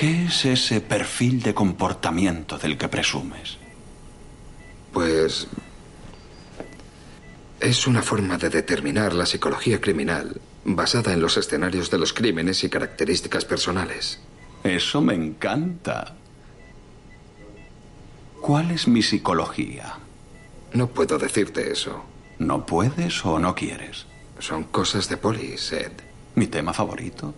[0.00, 3.58] ¿Qué es ese perfil de comportamiento del que presumes?
[4.94, 5.46] Pues
[7.60, 12.64] es una forma de determinar la psicología criminal basada en los escenarios de los crímenes
[12.64, 14.20] y características personales.
[14.64, 16.16] Eso me encanta.
[18.40, 19.98] ¿Cuál es mi psicología?
[20.72, 22.06] No puedo decirte eso.
[22.38, 24.06] ¿No puedes o no quieres?
[24.38, 25.92] Son cosas de polis, Ed.
[26.36, 27.34] Mi tema favorito.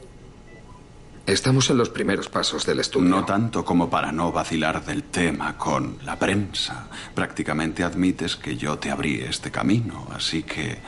[1.26, 3.08] Estamos en los primeros pasos del estudio.
[3.08, 6.88] No tanto como para no vacilar del tema con la prensa.
[7.14, 10.78] Prácticamente admites que yo te abrí este camino, así que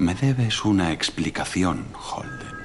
[0.00, 2.60] me debes una explicación, Holden.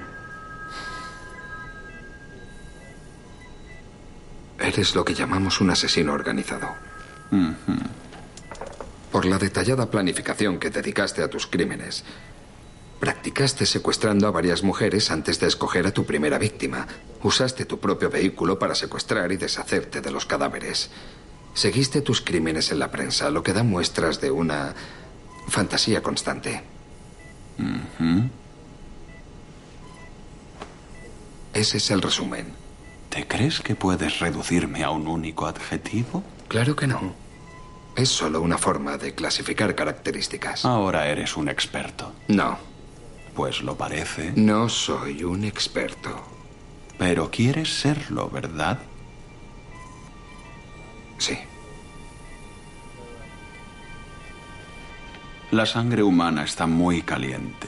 [4.58, 6.68] Eres lo que llamamos un asesino organizado.
[9.12, 12.04] Por la detallada planificación que dedicaste a tus crímenes,
[13.06, 16.88] Practicaste secuestrando a varias mujeres antes de escoger a tu primera víctima.
[17.22, 20.90] Usaste tu propio vehículo para secuestrar y deshacerte de los cadáveres.
[21.54, 24.74] Seguiste tus crímenes en la prensa, lo que da muestras de una
[25.48, 26.64] fantasía constante.
[31.54, 32.54] Ese es el resumen.
[33.10, 36.24] ¿Te crees que puedes reducirme a un único adjetivo?
[36.48, 37.14] Claro que no.
[37.96, 40.66] Es solo una forma de clasificar características.
[40.66, 42.12] Ahora eres un experto.
[42.30, 42.74] No.
[43.36, 44.32] Pues lo parece.
[44.36, 46.10] No soy un experto.
[46.98, 48.80] Pero quieres serlo, ¿verdad?
[51.18, 51.38] Sí.
[55.52, 57.68] La sangre humana está muy caliente.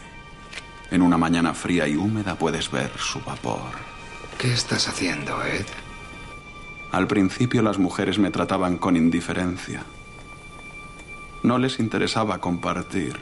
[0.90, 3.72] En una mañana fría y húmeda puedes ver su vapor.
[4.38, 5.66] ¿Qué estás haciendo, Ed?
[6.92, 9.84] Al principio las mujeres me trataban con indiferencia.
[11.44, 13.20] No les interesaba compartir.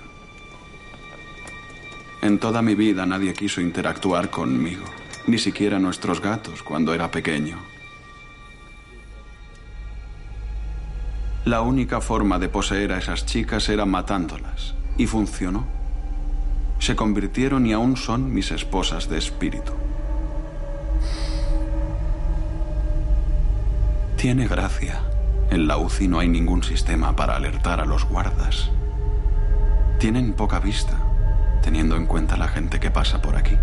[2.22, 4.86] En toda mi vida nadie quiso interactuar conmigo,
[5.28, 7.58] ni siquiera nuestros gatos cuando era pequeño.
[11.46, 15.66] La única forma de poseer a esas chicas era matándolas, y funcionó.
[16.80, 19.72] Se convirtieron y aún son mis esposas de espíritu.
[24.18, 25.02] Tiene gracia.
[25.52, 28.72] En la UCI no hay ningún sistema para alertar a los guardas.
[30.00, 30.98] Tienen poca vista,
[31.66, 33.58] teniendo en cuenta la gente que pasa por aquí.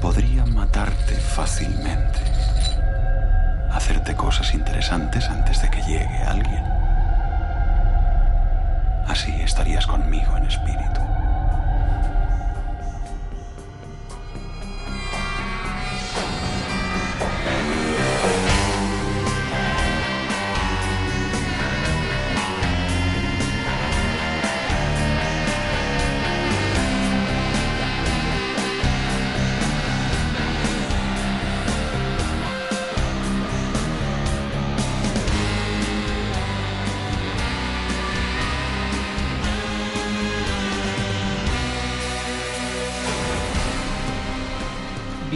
[0.00, 2.20] Podrían matarte fácilmente.
[3.72, 6.43] Hacerte cosas interesantes antes de que llegue alguien.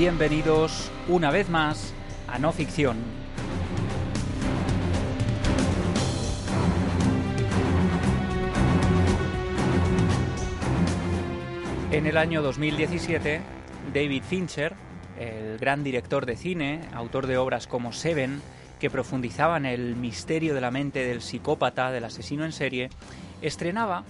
[0.09, 1.93] Bienvenidos una vez más
[2.29, 2.97] a No Ficción.
[11.91, 13.43] En el año 2017,
[13.93, 14.73] David Fincher,
[15.19, 18.41] el gran director de cine, autor de obras como Seven,
[18.81, 22.89] que profundizaban el misterio de la mente del psicópata, del asesino en serie,
[23.43, 24.05] estrenaba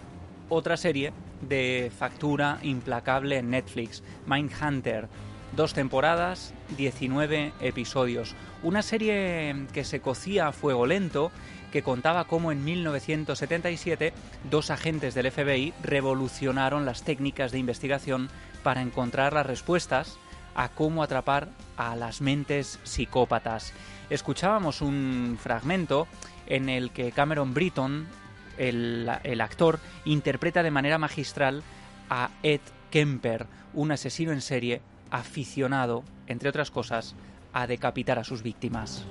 [0.48, 5.08] otra serie de factura implacable en Netflix, Mindhunter,
[5.56, 8.34] Dos temporadas, 19 episodios.
[8.62, 11.32] Una serie que se cocía a fuego lento,
[11.72, 14.12] que contaba cómo en 1977
[14.50, 18.28] dos agentes del FBI revolucionaron las técnicas de investigación
[18.62, 20.18] para encontrar las respuestas
[20.54, 23.72] a cómo atrapar a las mentes psicópatas.
[24.10, 26.08] Escuchábamos un fragmento
[26.46, 28.06] en el que Cameron Britton,
[28.56, 31.62] el, actor, interpreta de manera magistral
[32.10, 32.60] a Ed
[32.90, 34.80] Kemper, un asesino en serie
[35.10, 37.14] aficionado, entre otras cosas,
[37.52, 39.04] a decapitar a sus víctimas.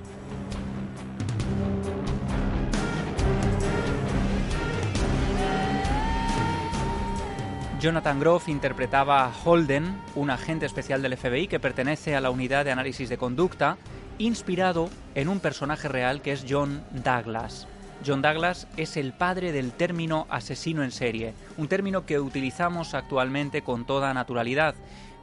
[7.80, 12.64] Jonathan Groff interpretaba a Holden, un agente especial del FBI que pertenece a la unidad
[12.64, 13.76] de análisis de conducta,
[14.18, 17.68] inspirado en un personaje real que es John Douglas.
[18.04, 23.62] John Douglas es el padre del término asesino en serie, un término que utilizamos actualmente
[23.62, 24.74] con toda naturalidad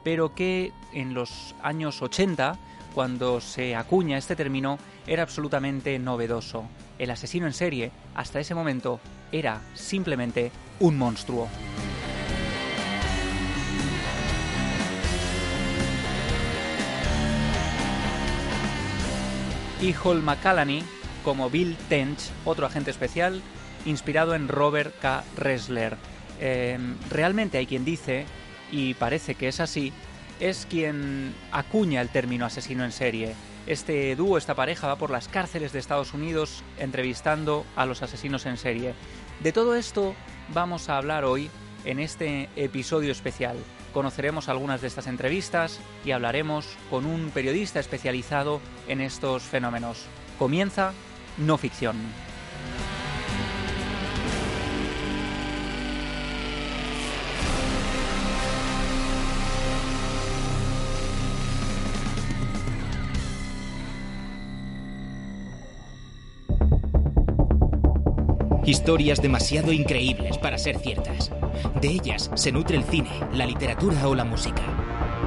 [0.06, 2.56] pero que en los años 80,
[2.94, 6.68] cuando se acuña este término, era absolutamente novedoso.
[6.96, 9.00] El asesino en serie, hasta ese momento,
[9.32, 11.48] era simplemente un monstruo.
[19.82, 20.84] y Hall McCallany
[21.24, 23.42] como Bill Tench, otro agente especial
[23.84, 25.24] inspirado en Robert K.
[25.36, 25.96] Ressler.
[26.40, 28.24] Em, realmente hay quien dice,
[28.76, 29.92] y parece que es así,
[30.38, 33.34] es quien acuña el término asesino en serie.
[33.66, 38.44] Este dúo, esta pareja, va por las cárceles de Estados Unidos entrevistando a los asesinos
[38.44, 38.94] en serie.
[39.40, 40.14] De todo esto
[40.52, 41.50] vamos a hablar hoy
[41.86, 43.56] en este episodio especial.
[43.94, 50.04] Conoceremos algunas de estas entrevistas y hablaremos con un periodista especializado en estos fenómenos.
[50.38, 50.92] Comienza
[51.38, 51.96] No Ficción.
[68.66, 71.30] Historias demasiado increíbles para ser ciertas.
[71.80, 74.62] De ellas se nutre el cine, la literatura o la música.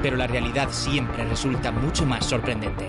[0.02, 2.86] Pero la realidad siempre resulta mucho más sorprendente.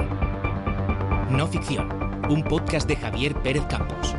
[1.30, 1.90] No ficción,
[2.30, 4.14] un podcast de Javier Pérez Campos.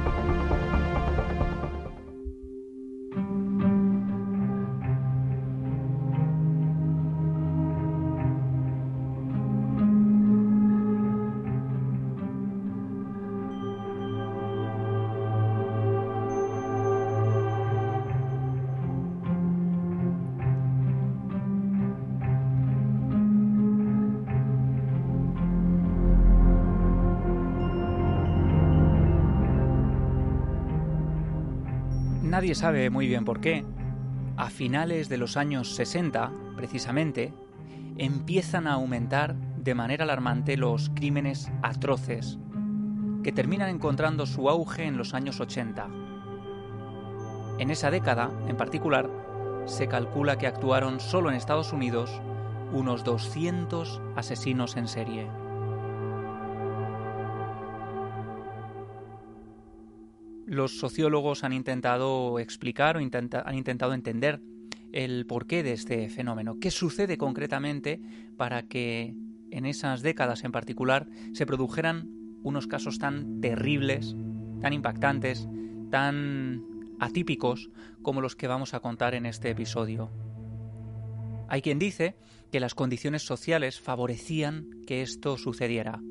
[32.54, 33.64] Sabe muy bien por qué.
[34.37, 37.32] A finales de los años 60, precisamente,
[37.96, 42.38] empiezan a aumentar de manera alarmante los crímenes atroces,
[43.22, 45.88] que terminan encontrando su auge en los años 80.
[47.58, 49.08] En esa década, en particular,
[49.64, 52.20] se calcula que actuaron solo en Estados Unidos
[52.72, 55.41] unos 200 asesinos en serie.
[60.52, 64.43] Los sociólogos han intentado explicar o han intentado entender
[64.93, 68.02] el porqué de este fenómeno, qué sucede concretamente
[68.37, 69.14] para que
[69.50, 72.10] en esas décadas en particular se produjeran
[72.43, 74.14] unos casos tan terribles,
[74.60, 75.49] tan impactantes,
[75.90, 76.62] tan
[77.00, 77.70] atípicos
[78.02, 80.10] como los que vamos a contar en este episodio.
[81.49, 82.14] Hay quien dice
[82.50, 86.02] que las condiciones sociales favorecían que esto sucediera.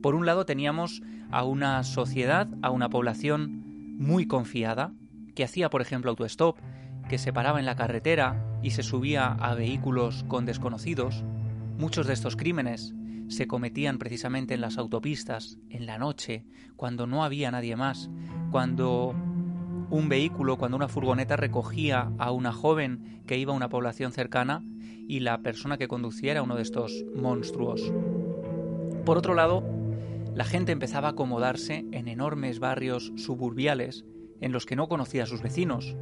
[0.00, 4.92] Por un lado teníamos a una sociedad, a una población muy confiada,
[5.34, 6.58] que hacía, por ejemplo, autostop,
[7.08, 11.24] que se paraba en la carretera y se subía a vehículos con desconocidos.
[11.78, 12.94] Muchos de estos crímenes
[13.28, 16.44] se cometían precisamente en las autopistas, en la noche,
[16.76, 18.10] cuando no había nadie más,
[18.50, 19.14] cuando
[19.90, 24.62] un vehículo, cuando una furgoneta recogía a una joven que iba a una población cercana
[25.06, 27.92] y la persona que conducía era uno de estos monstruos.
[29.04, 29.62] Por otro lado,
[30.34, 34.04] la gente empezaba a acomodarse en enormes barrios suburbiales
[34.40, 35.96] en los que no conocía a sus vecinos.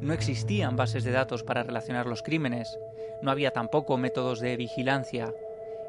[0.00, 2.78] No existían bases de datos para relacionar los crímenes,
[3.22, 5.32] no había tampoco métodos de vigilancia.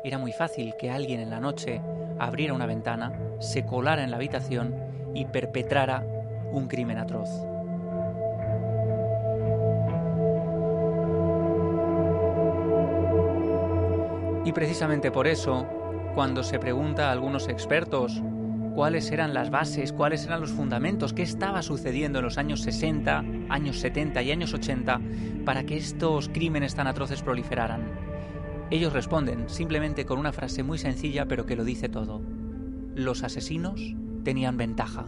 [0.03, 1.81] Era muy fácil que alguien en la noche
[2.19, 4.75] abriera una ventana, se colara en la habitación
[5.15, 6.05] y perpetrara
[6.51, 7.29] un crimen atroz.
[14.45, 15.67] Y precisamente por eso,
[16.17, 18.23] cuando se pregunta a algunos expertos
[18.73, 23.23] cuáles eran las bases, cuáles eran los fundamentos, qué estaba sucediendo en los años 60,
[23.49, 24.99] años 70 y años 80
[25.45, 27.83] para que estos crímenes tan atroces proliferaran.
[28.71, 32.23] Ellos responden simplemente con una frase muy sencilla pero que lo dice todo.
[32.95, 33.80] Los asesinos
[34.23, 35.06] tenían ventaja.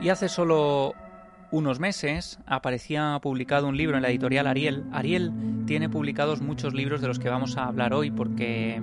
[0.00, 0.94] Y hace solo
[1.50, 4.84] unos meses aparecía publicado un libro en la editorial Ariel.
[4.92, 5.32] Ariel
[5.66, 8.80] tiene publicados muchos libros de los que vamos a hablar hoy porque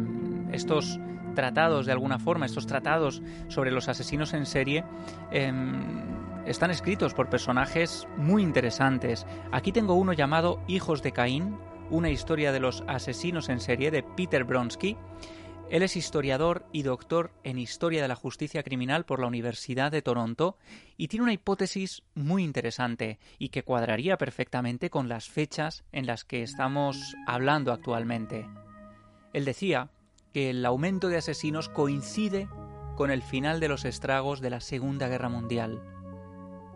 [0.51, 1.00] estos
[1.36, 4.83] tratados de alguna forma, estos tratados sobre los asesinos en serie,
[5.31, 6.01] em,
[6.45, 9.25] están escritos por personajes muy interesantes.
[9.51, 11.57] Aquí tengo uno llamado Hijos de Caín,
[11.89, 14.97] una historia de los asesinos en serie de Peter Bronsky.
[15.69, 20.01] Él es historiador y doctor en Historia de la Justicia Criminal por la Universidad de
[20.01, 20.57] Toronto
[20.95, 26.24] y tiene una hipótesis muy interesante y que cuadraría perfectamente con las fechas en las
[26.24, 28.47] que estamos hablando actualmente.
[29.33, 29.89] Él decía
[30.31, 32.47] que el aumento de asesinos coincide
[32.95, 35.83] con el final de los estragos de la Segunda Guerra Mundial.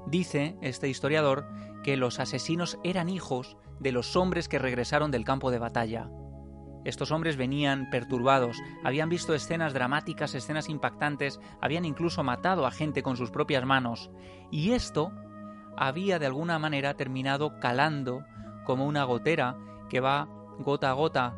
[0.06, 1.48] Dice este historiador
[1.82, 6.10] que los asesinos eran hijos de los hombres que regresaron del campo de batalla
[6.84, 13.04] estos hombres venían perturbados, habían visto escenas dramáticas, escenas impactantes, habían incluso matado a gente
[13.04, 14.10] con sus propias manos,
[14.50, 15.12] y esto
[15.78, 18.24] había de alguna manera terminado calando
[18.66, 19.58] como una gotera
[19.90, 20.28] que va
[20.60, 21.36] gota a gota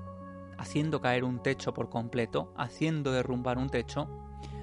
[0.58, 4.08] haciendo caer un techo por completo, haciendo derrumbar un techo,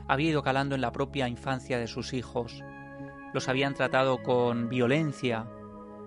[0.09, 2.65] había ido calando en la propia infancia de sus hijos.
[3.33, 5.47] Los habían tratado con violencia,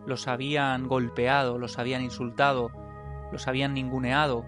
[0.05, 2.71] los habían golpeado, los habían insultado,
[3.31, 4.45] los habían ninguneado,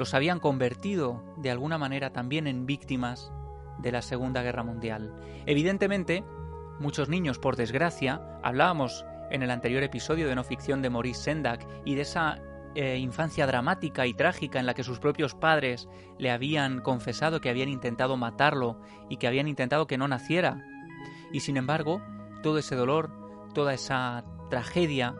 [0.00, 3.30] los habían convertido de alguna manera también en víctimas
[3.76, 5.14] de la Segunda Guerra Mundial.
[5.44, 6.24] Evidentemente,
[6.78, 11.68] muchos niños, por desgracia, hablábamos en el anterior episodio de no ficción de Maurice Sendak
[11.84, 12.40] y de esa
[12.74, 17.50] eh, infancia dramática y trágica en la que sus propios padres le habían confesado que
[17.50, 18.80] habían intentado matarlo
[19.10, 20.64] y que habían intentado que no naciera.
[21.30, 22.00] Y sin embargo,
[22.42, 23.10] todo ese dolor,
[23.52, 25.14] toda esa tragedia,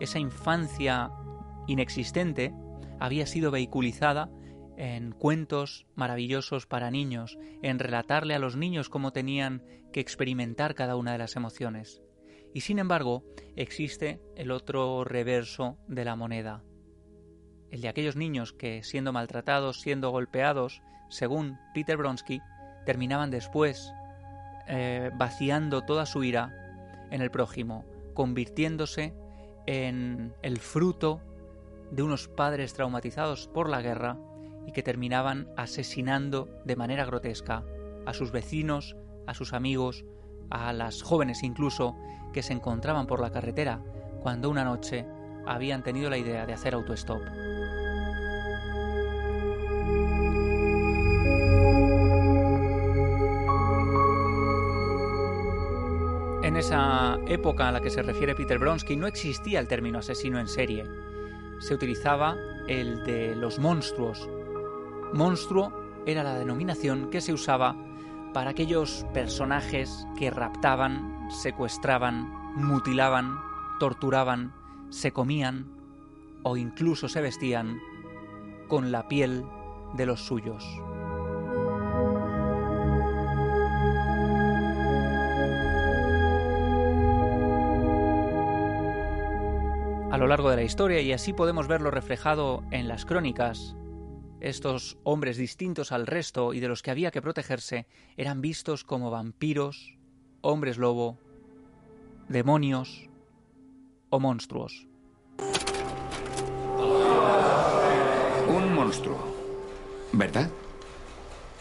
[0.00, 1.12] esa infancia
[1.68, 2.52] inexistente,
[3.00, 4.30] había sido vehiculizada
[4.76, 9.62] en cuentos maravillosos para niños, en relatarle a los niños cómo tenían
[9.92, 12.02] que experimentar cada una de las emociones.
[12.52, 13.24] Y sin embargo,
[13.54, 16.62] existe el otro reverso de la moneda,
[17.70, 22.40] el de aquellos niños que, siendo maltratados, siendo golpeados, según Peter Bronsky,
[22.84, 23.92] terminaban después
[24.68, 26.52] eh, vaciando toda su ira
[27.10, 27.84] en el prójimo,
[28.14, 29.14] convirtiéndose
[29.66, 31.20] en el fruto
[31.90, 34.18] de unos padres traumatizados por la guerra
[34.66, 37.64] y que terminaban asesinando de manera grotesca
[38.04, 40.04] a sus vecinos, a sus amigos,
[40.50, 41.96] a las jóvenes incluso
[42.32, 43.82] que se encontraban por la carretera
[44.20, 45.06] cuando una noche
[45.46, 47.22] habían tenido la idea de hacer autostop.
[56.42, 60.40] En esa época a la que se refiere Peter Bronsky no existía el término asesino
[60.40, 61.05] en serie.
[61.58, 62.36] Se utilizaba
[62.68, 64.28] el de los monstruos.
[65.12, 65.72] Monstruo
[66.06, 67.76] era la denominación que se usaba
[68.32, 73.38] para aquellos personajes que raptaban, secuestraban, mutilaban,
[73.80, 74.52] torturaban,
[74.90, 75.66] se comían
[76.42, 77.80] o incluso se vestían
[78.68, 79.44] con la piel
[79.94, 80.64] de los suyos.
[90.16, 93.76] A lo largo de la historia y así podemos verlo reflejado en las crónicas,
[94.40, 99.10] estos hombres distintos al resto y de los que había que protegerse eran vistos como
[99.10, 99.98] vampiros,
[100.40, 101.18] hombres lobo,
[102.28, 103.10] demonios
[104.08, 104.86] o monstruos.
[108.48, 109.18] Un monstruo,
[110.12, 110.48] ¿verdad?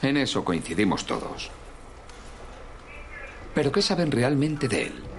[0.01, 1.51] En eso coincidimos todos.
[3.53, 5.14] ¿Pero qué saben realmente de él?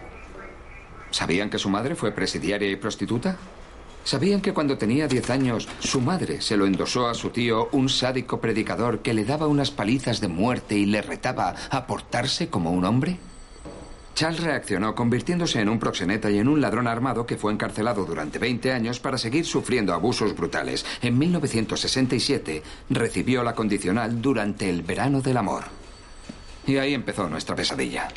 [1.11, 3.37] ¿Sabían que su madre fue presidiaria y prostituta?
[4.05, 7.89] ¿Sabían que cuando tenía 10 años su madre se lo endosó a su tío, un
[7.89, 12.71] sádico predicador que le daba unas palizas de muerte y le retaba a portarse como
[12.71, 13.19] un hombre?
[14.17, 18.39] Charles reaccionó convirtiéndose en un proxeneta y en un ladrón armado que fue encarcelado durante
[18.39, 20.87] 20 años para seguir sufriendo abusos brutales.
[21.03, 25.65] En 1967 recibió la condicional durante el verano del amor.
[26.67, 28.09] Y ahí empezó nuestra pesadilla.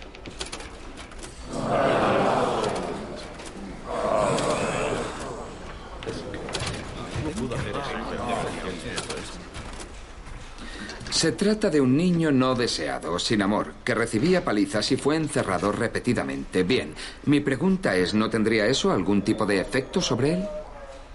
[11.19, 15.73] Se trata de un niño no deseado, sin amor, que recibía palizas y fue encerrado
[15.73, 16.63] repetidamente.
[16.63, 16.95] Bien,
[17.25, 20.47] mi pregunta es, ¿no tendría eso algún tipo de efecto sobre él?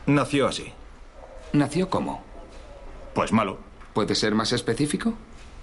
[0.05, 0.71] Nació así.
[1.55, 2.23] ¿Nació cómo?
[3.15, 3.57] Pues malo.
[3.95, 5.15] ¿Puede ser más específico?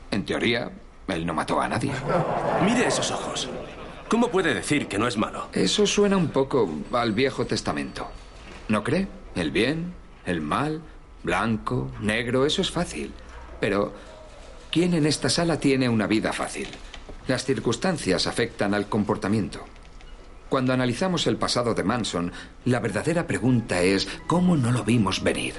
[0.09, 0.71] En teoría,
[1.07, 1.91] él no mató a nadie.
[2.65, 3.47] Mire esos ojos.
[4.09, 5.49] ¿Cómo puede decir que no es malo?
[5.53, 8.07] Eso suena un poco al Viejo Testamento.
[8.69, 9.07] ¿No cree?
[9.35, 9.93] El bien,
[10.25, 10.81] el mal,
[11.21, 13.13] blanco, negro, eso es fácil.
[13.59, 13.93] Pero
[14.71, 16.65] ¿Quién en esta sala tiene una vida fácil?
[17.27, 19.65] Las circunstancias afectan al comportamiento.
[20.47, 22.31] Cuando analizamos el pasado de Manson,
[22.63, 25.55] la verdadera pregunta es, ¿cómo no lo vimos venir?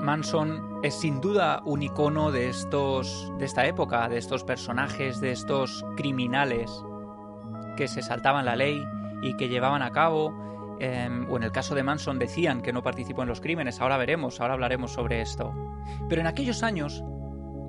[0.00, 5.32] Manson es sin duda un icono de estos de esta época, de estos personajes, de
[5.32, 6.84] estos criminales
[7.76, 8.84] que se saltaban la ley
[9.22, 10.32] y que llevaban a cabo
[10.78, 13.96] em, o en el caso de Manson decían que no participó en los crímenes, ahora
[13.96, 15.52] veremos, ahora hablaremos sobre esto.
[16.08, 17.02] Pero en aquellos años,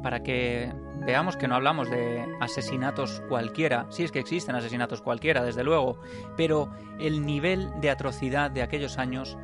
[0.03, 0.71] para que
[1.05, 5.99] veamos que no hablamos de asesinatos cualquiera, sí es que existen asesinatos cualquiera, desde luego,
[6.37, 9.37] pero el nivel de atrocidad de aquellos años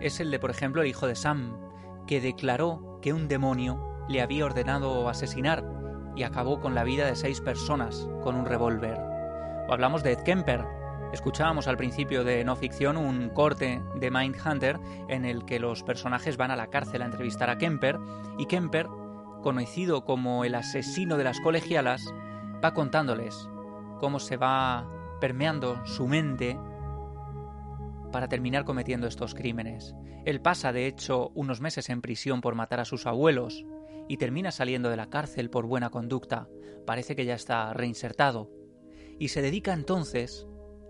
[0.00, 1.56] es el de, por ejemplo, el hijo de Sam,
[2.06, 5.64] que declaró que un demonio le había ordenado asesinar
[6.16, 8.98] y acabó con la vida de seis personas con un revólver.
[9.68, 10.64] O hablamos de Ed Kemper,
[11.12, 16.38] Escuchábamos al principio de No Ficción un corte de Mindhunter en el que los personajes
[16.38, 17.98] van a la cárcel a entrevistar a Kemper
[18.38, 18.88] y Kemper,
[19.42, 22.14] conocido como el asesino de las colegialas,
[22.64, 23.50] va contándoles
[24.00, 24.88] cómo se va
[25.20, 26.58] permeando su mente
[28.12, 29.94] para terminar cometiendo estos crímenes.
[30.24, 33.64] Él pasa, de hecho, unos meses en prisión por matar a sus abuelos
[34.08, 36.48] y termina saliendo de la cárcel por buena conducta.
[36.86, 38.50] Parece que ya está reinsertado.
[39.18, 40.46] Y se dedica entonces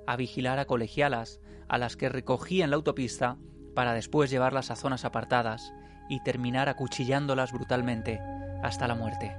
[0.06, 3.38] a vigilar a colegialas a las que recogía en la autopista
[3.74, 5.72] para después llevarlas a zonas apartadas
[6.08, 8.20] y terminar acuchillándolas brutalmente
[8.62, 9.34] hasta la muerte.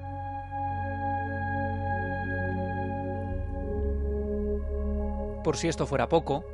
[5.44, 6.46] Por si esto fuera poco,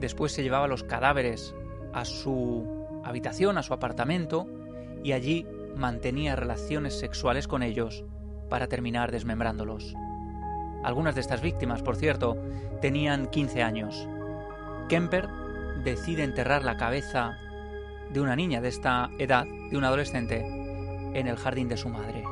[0.00, 1.54] después se llevaba los cadáveres
[1.92, 4.46] a su habitación, a su apartamento,
[5.02, 8.04] y allí mantenía relaciones sexuales con ellos
[8.48, 9.94] para terminar desmembrándolos.
[10.82, 12.36] Algunas de estas víctimas, por cierto,
[12.80, 14.08] tenían 15 años.
[14.88, 15.28] Kemper
[15.84, 17.36] decide enterrar la cabeza
[18.10, 20.40] de una niña de esta edad, de un adolescente,
[21.14, 22.24] en el jardín de su madre.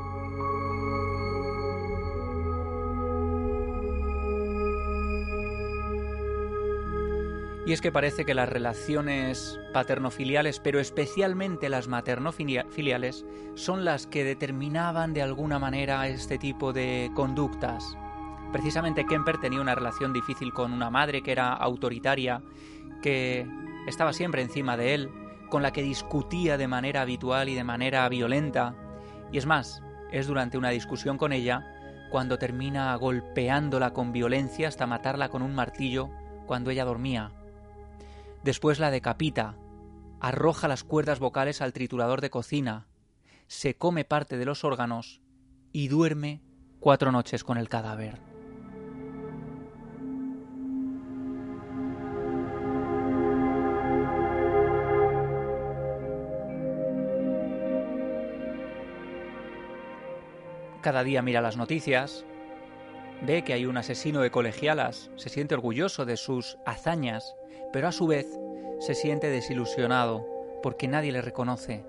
[7.69, 14.25] Y es que parece que las relaciones paternofiliales, pero especialmente las maternofiliales, son las que
[14.25, 17.95] determinaban de alguna manera este tipo de conductas.
[18.53, 22.41] Precisamente Kemper tenía una relación difícil con una madre que era autoritaria,
[23.03, 23.47] que
[23.87, 25.11] estaba siempre encima de él,
[25.51, 28.77] con la que discutía de manera habitual y de manera violenta.
[29.31, 31.67] Y es más, es durante una discusión con ella
[32.11, 36.09] cuando termina golpeándola con violencia hasta matarla con un martillo
[36.47, 37.38] cuando ella dormía.
[38.45, 39.57] Después la decapita,
[40.21, 42.87] arroja las cuerdas vocales al triturador de cocina,
[43.47, 45.21] se come parte de los órganos
[45.73, 46.43] y duerme
[46.81, 48.21] cuatro noches con el cadáver.
[60.81, 62.25] Cada día mira las noticias,
[63.27, 67.35] ve que hay un asesino de colegialas, se siente orgulloso de sus hazañas
[67.73, 68.27] pero a su vez
[68.81, 70.27] se siente desilusionado
[70.63, 71.85] porque nadie le reconoce,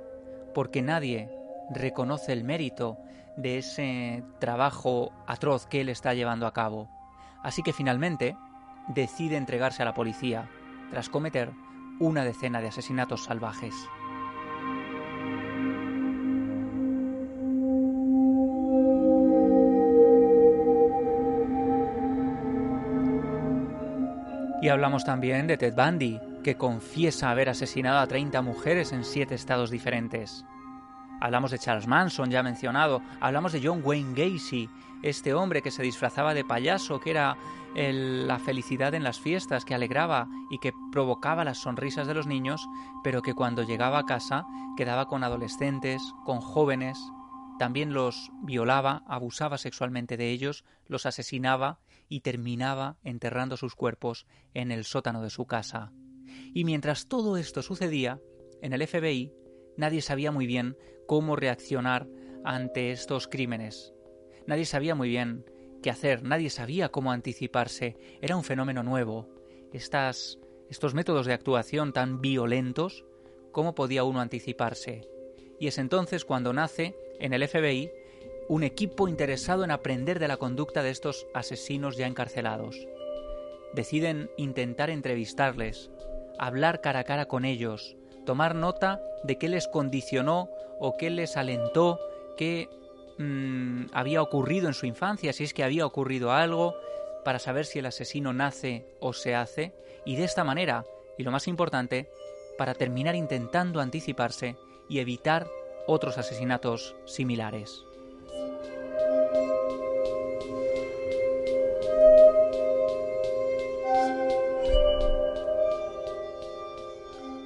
[0.54, 1.30] porque nadie
[1.70, 2.98] reconoce el mérito
[3.38, 6.90] de ese trabajo atroz que él está llevando a cabo.
[7.44, 8.36] Así que finalmente
[8.88, 10.50] decide entregarse a la policía
[10.92, 11.52] tras cometer
[12.00, 13.76] una decena de asesinatos salvajes.
[24.62, 29.34] Y hablamos también de Ted Bundy, que confiesa haber asesinado a 30 mujeres en 7
[29.34, 30.46] estados diferentes.
[31.22, 33.02] Hablamos de Charles Manson, ya mencionado.
[33.22, 34.70] Hablamos de John Wayne Gacy,
[35.02, 37.38] este hombre que se disfrazaba de payaso, que era
[37.74, 42.68] la felicidad en las fiestas, que alegraba y que provocaba las sonrisas de los niños,
[43.04, 44.46] pero que cuando llegaba a casa
[44.76, 47.00] quedaba con adolescentes, con jóvenes,
[47.60, 54.72] también los violaba, abusaba sexualmente de ellos, los asesinaba y terminaba enterrando sus cuerpos en
[54.72, 55.92] el sótano de su casa.
[56.54, 58.22] Y mientras todo esto sucedía,
[58.62, 59.34] en el FBI
[59.76, 62.08] nadie sabía muy bien cómo reaccionar
[62.46, 63.94] ante estos crímenes.
[64.48, 65.44] Nadie sabía muy bien
[65.84, 67.98] qué hacer, nadie sabía cómo anticiparse.
[68.22, 69.28] Era un fenómeno nuevo.
[69.74, 73.04] Estas, estos métodos de actuación tan violentos,
[73.52, 75.02] ¿cómo podía uno anticiparse?
[75.60, 77.92] Y es entonces cuando nace en el FBI
[78.50, 82.88] un equipo interesado en aprender de la conducta de estos asesinos ya encarcelados.
[83.74, 85.92] Deciden intentar entrevistarles,
[86.40, 91.38] hablar cara a cara con ellos, tomar nota de qué les condicionó o qué les
[91.38, 92.00] alentó,
[92.38, 92.70] qué
[93.20, 96.76] mm, había ocurrido en su infancia, si es que había ocurrido algo,
[97.24, 99.74] para saber si el asesino nace o se hace,
[100.06, 100.86] y de esta manera,
[101.20, 102.10] y lo más importante,
[102.58, 104.56] para terminar intentando anticiparse
[104.90, 105.48] y evitar
[105.90, 107.84] otros asesinatos similares.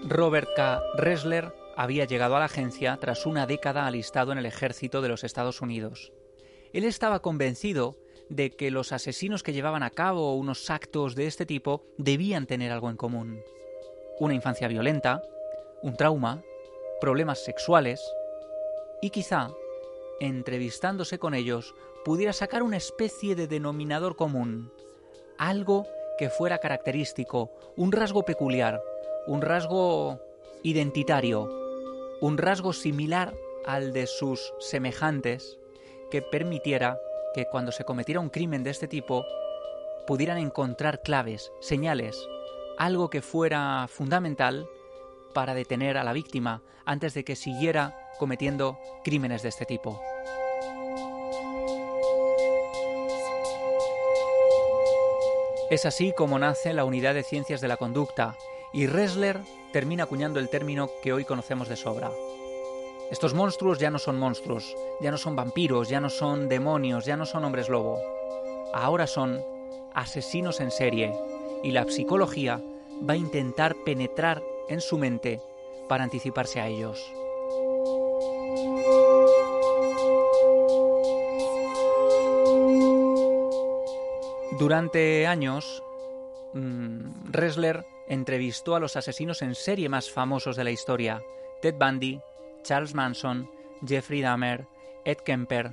[0.03, 0.81] Robert K.
[0.97, 5.23] Ressler había llegado a la agencia tras una década alistado en el ejército de los
[5.23, 6.11] Estados Unidos.
[6.73, 7.95] Él estaba convencido
[8.29, 12.73] de que los asesinos que llevaban a cabo unos actos de este tipo debían tener
[12.73, 13.41] algo en común.
[14.19, 15.21] Una infancia violenta,
[15.81, 16.43] un trauma,
[16.99, 18.01] problemas sexuales
[19.03, 19.51] y quizá,
[20.21, 24.71] entrevistándose con ellos, pudiera sacar una especie de denominador común,
[25.37, 25.85] algo
[26.17, 28.81] que fuera característico, un rasgo peculiar,
[29.27, 30.21] un rasgo
[30.63, 31.49] identitario,
[32.21, 33.33] un rasgo similar
[33.65, 35.59] al de sus semejantes
[36.09, 36.97] que permitiera
[37.33, 39.25] que cuando se cometiera un crimen de este tipo
[40.07, 42.25] pudieran encontrar claves, señales,
[42.77, 44.65] algo que fuera fundamental
[45.33, 49.99] para detener a la víctima antes de que siguiera cometiendo crímenes de este tipo.
[55.69, 58.37] Es así como nace la Unidad de Ciencias de la Conducta
[58.73, 59.39] y Ressler
[59.71, 62.11] termina acuñando el término que hoy conocemos de sobra.
[63.09, 67.17] Estos monstruos ya no son monstruos, ya no son vampiros, ya no son demonios, ya
[67.17, 67.99] no son hombres lobo.
[68.73, 69.41] Ahora son
[69.93, 71.13] asesinos en serie
[71.63, 72.61] y la psicología
[73.07, 75.41] va a intentar penetrar en su mente
[75.87, 77.13] para anticiparse a ellos.
[84.59, 85.83] Durante años,
[86.53, 91.23] mm, Ressler entrevistó a los asesinos en serie más famosos de la historia,
[91.61, 92.21] Ted Bundy,
[92.61, 93.49] Charles Manson,
[93.85, 94.67] Jeffrey Dahmer,
[95.05, 95.71] Ed Kemper,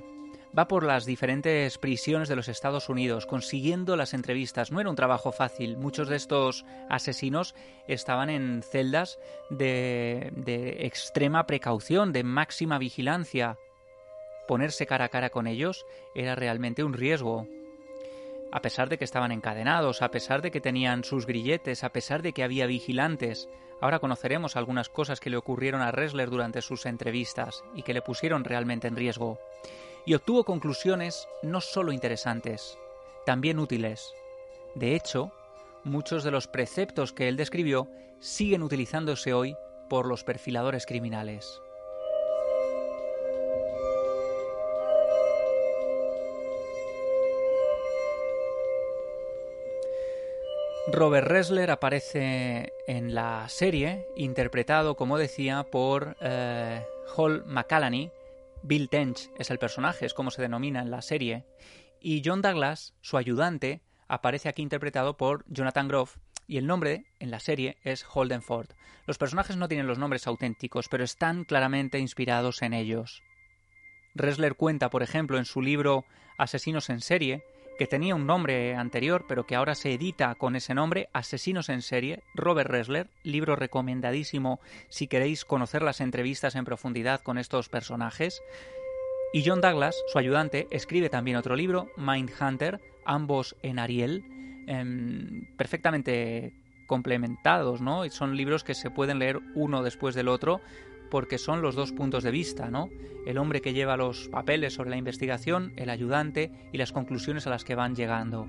[0.57, 4.71] va por las diferentes prisiones de los Estados Unidos consiguiendo las entrevistas.
[4.71, 5.77] No era un trabajo fácil.
[5.77, 7.53] Muchos de estos asesinos
[7.87, 9.19] estaban en celdas
[9.51, 13.57] de, de extrema precaución, de máxima vigilancia.
[14.47, 17.47] Ponerse cara a cara con ellos era realmente un riesgo.
[18.51, 22.21] A pesar de que estaban encadenados, a pesar de que tenían sus grilletes, a pesar
[22.21, 23.47] de que había vigilantes,
[23.79, 28.01] ahora conoceremos algunas cosas que le ocurrieron a Ressler durante sus entrevistas y que le
[28.01, 29.39] pusieron realmente en riesgo
[30.05, 32.77] y obtuvo conclusiones no solo interesantes,
[33.25, 34.13] también útiles.
[34.75, 35.31] De hecho,
[35.83, 37.87] muchos de los preceptos que él describió
[38.19, 39.55] siguen utilizándose hoy
[39.89, 41.61] por los perfiladores criminales.
[50.93, 58.11] Robert Ressler aparece en la serie, interpretado, como decía, por eh, Hall McCallany,
[58.61, 61.45] Bill Tench es el personaje, es como se denomina en la serie,
[62.01, 67.31] y John Douglas, su ayudante, aparece aquí interpretado por Jonathan Groff, y el nombre en
[67.31, 68.67] la serie es Holden Ford.
[69.07, 73.23] Los personajes no tienen los nombres auténticos, pero están claramente inspirados en ellos.
[74.13, 76.03] Ressler cuenta, por ejemplo, en su libro
[76.37, 77.45] Asesinos en serie,
[77.77, 81.81] que tenía un nombre anterior, pero que ahora se edita con ese nombre, Asesinos en
[81.81, 88.41] serie, Robert Ressler, libro recomendadísimo si queréis conocer las entrevistas en profundidad con estos personajes.
[89.33, 94.23] Y John Douglas, su ayudante, escribe también otro libro, Mindhunter, ambos en Ariel,
[94.67, 96.53] em, perfectamente
[96.87, 98.09] complementados, ¿no?
[98.09, 100.59] Son libros que se pueden leer uno después del otro
[101.11, 102.89] porque son los dos puntos de vista, ¿no?
[103.27, 107.51] El hombre que lleva los papeles sobre la investigación, el ayudante y las conclusiones a
[107.51, 108.47] las que van llegando.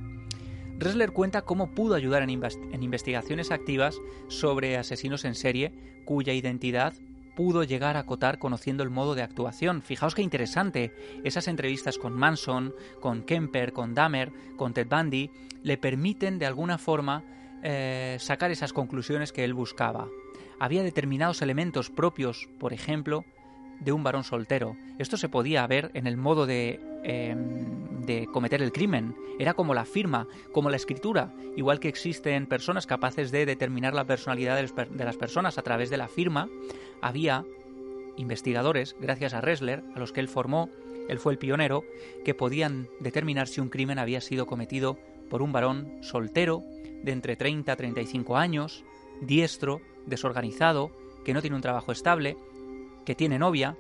[0.79, 5.73] Ressler cuenta cómo pudo ayudar en, investigaciones activas sobre asesinos en serie
[6.05, 6.95] cuya identidad
[7.37, 9.83] pudo llegar a acotar conociendo el modo de actuación.
[9.83, 10.95] Fijaos qué interesante.
[11.25, 15.31] Esas entrevistas con Manson, con Kemper, con Dahmer, con Ted Bundy,
[15.63, 17.25] le permiten de alguna forma
[17.63, 20.09] eh, sacar esas conclusiones que él buscaba
[20.59, 23.25] había determinados elementos propios, por ejemplo,
[23.81, 24.77] de un varón soltero.
[24.99, 29.17] Esto se podía ver en el modo de, em, de cometer el crimen.
[29.39, 34.05] Era como la firma, como la escritura, igual que existen personas capaces de determinar la
[34.05, 36.49] personalidad de las personas a través de la firma,
[37.01, 37.45] había
[38.17, 40.69] investigadores, gracias a Ressler, a los que él formó,
[41.09, 41.85] él fue el pionero,
[42.25, 46.63] que podían determinar si un crimen había sido cometido por un varón soltero
[47.03, 48.85] de entre 30 a 35 años,
[49.21, 50.91] diestro, desorganizado,
[51.25, 52.37] que no tiene un trabajo estable,
[53.05, 53.77] que tiene novia,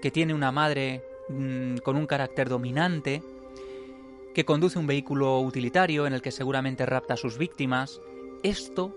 [0.00, 3.22] que tiene una madre mm, con un carácter dominante,
[4.34, 8.00] que conduce un vehículo utilitario en el que seguramente rapta a sus víctimas.
[8.42, 8.94] Esto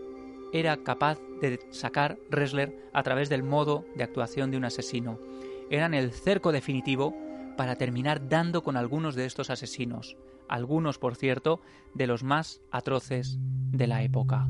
[0.54, 5.20] era capaz de sacar Ressler a través del modo de actuación de un asesino.
[5.70, 7.16] Eran el cerco definitivo
[7.58, 10.18] para terminar dando con algunos de estos asesinos,
[10.50, 11.62] algunos, por cierto,
[11.94, 14.50] de los más atroces de la época.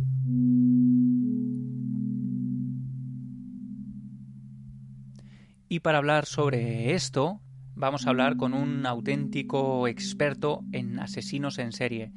[5.70, 7.40] Y para hablar sobre esto,
[7.76, 12.12] vamos a hablar con un auténtico experto en asesinos en serie.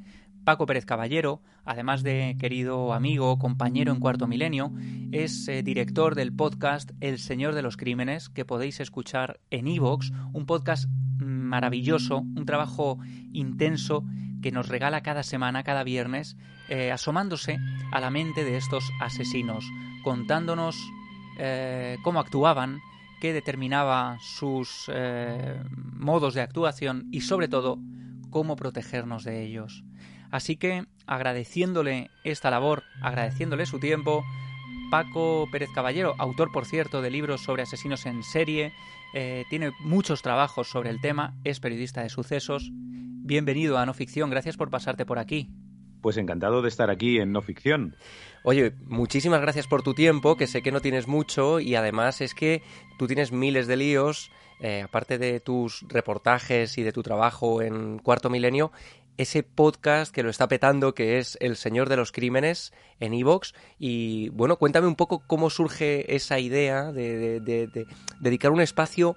[0.45, 4.71] Paco Pérez Caballero, además de querido amigo, compañero en Cuarto Milenio,
[5.11, 10.11] es eh, director del podcast El Señor de los Crímenes, que podéis escuchar en Evox,
[10.33, 12.99] un podcast maravilloso, un trabajo
[13.33, 14.05] intenso
[14.43, 16.37] que nos regala cada semana, cada viernes,
[16.69, 17.57] eh, asomándose
[17.91, 19.65] a la mente de estos asesinos,
[20.03, 20.77] contándonos
[21.39, 22.81] eh, cómo actuaban,
[23.19, 24.91] que determinaba sus
[25.93, 27.79] modos de actuación y sobre todo
[28.29, 29.83] cómo protegernos de ellos.
[30.31, 34.23] Así que agradeciéndole esta labor, agradeciéndole su tiempo,
[34.89, 38.73] Paco Pérez Caballero, autor por cierto de libros sobre asesinos en serie,
[39.13, 42.71] eh, tiene muchos trabajos sobre el tema, es periodista de sucesos,
[43.27, 45.49] Bienvenido a No Ficción, gracias por pasarte por aquí.
[46.01, 47.95] Pues encantado de estar aquí en No Ficción.
[48.43, 52.35] Oye, muchísimas gracias por tu tiempo, que sé que no tienes mucho y además es
[52.35, 52.61] que
[52.99, 57.97] tú tienes miles de líos, eh, aparte de tus reportajes y de tu trabajo en
[57.97, 58.71] Cuarto Milenio,
[59.17, 63.53] ese podcast que lo está petando, que es El Señor de los Crímenes en Evox.
[63.79, 67.87] Y bueno, cuéntame un poco cómo surge esa idea de, de,
[68.19, 69.15] dedicar un espacio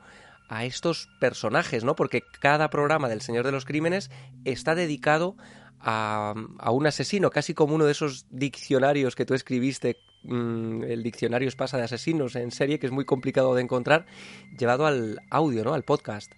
[0.48, 1.94] a estos personajes, ¿no?
[1.94, 4.10] Porque cada programa del Señor de los Crímenes
[4.44, 5.36] está dedicado
[5.80, 11.02] a, a, un asesino, casi como uno de esos diccionarios que tú escribiste, mm, el
[11.02, 14.06] diccionario Espasa de Asesinos en serie, que es muy complicado de encontrar,
[14.58, 15.74] llevado al audio, ¿no?
[15.74, 16.32] Al podcast.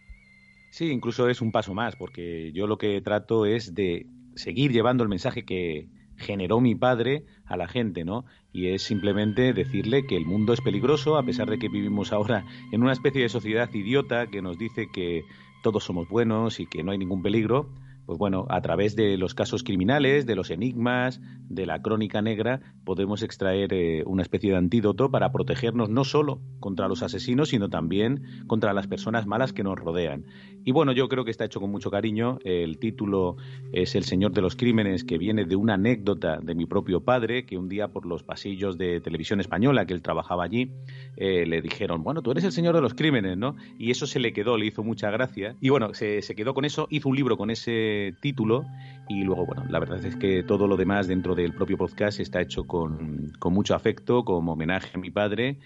[0.71, 5.03] Sí, incluso es un paso más, porque yo lo que trato es de seguir llevando
[5.03, 8.25] el mensaje que generó mi padre a la gente, ¿no?
[8.53, 12.45] Y es simplemente decirle que el mundo es peligroso, a pesar de que vivimos ahora
[12.73, 15.25] en una especie de sociedad idiota que nos dice que
[15.63, 17.69] todos somos buenos y que no hay ningún peligro
[18.11, 22.61] pues bueno, a través de los casos criminales, de los enigmas, de la crónica negra,
[22.85, 27.69] podemos extraer eh, una especie de antídoto para protegernos no solo contra los asesinos, sino
[27.69, 30.25] también contra las personas malas que nos rodean.
[30.65, 32.39] Y bueno, yo creo que está hecho con mucho cariño.
[32.45, 33.37] El título
[33.73, 37.47] es El Señor de los Crímenes, que viene de una anécdota de mi propio padre,
[37.47, 40.73] que un día por los pasillos de televisión española, que él trabajaba allí,
[41.17, 43.55] eh, le dijeron, bueno, tú eres el Señor de los Crímenes, ¿no?
[43.79, 45.55] Y eso se le quedó, le hizo mucha gracia.
[45.61, 48.65] Y bueno, se, se quedó con eso, hizo un libro con ese título
[49.09, 52.41] y luego, bueno, la verdad es que todo lo demás dentro del propio podcast está
[52.41, 55.59] hecho con, mucho afecto, como homenaje a mi padre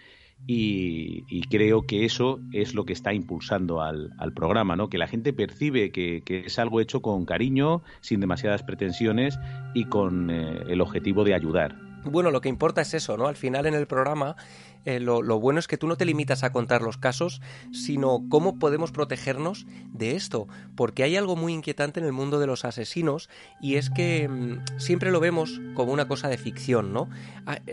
[0.47, 4.89] y, creo que eso es lo que está impulsando al, programa, ¿no?
[4.89, 9.39] Que la gente percibe que, es algo hecho con cariño, sin demasiadas pretensiones
[9.75, 11.94] y con eh, el objetivo de ayudar.
[12.05, 13.27] Bueno, lo que importa es eso, ¿no?
[13.27, 14.37] Al final en el programa
[14.85, 17.41] eh, lo, bueno es que tú no te limitas a contar los casos,
[17.73, 22.47] sino cómo podemos protegernos de esto, porque hay algo muy inquietante en el mundo de
[22.47, 27.09] los asesinos y es que mm, siempre lo vemos como una cosa de ficción, ¿no?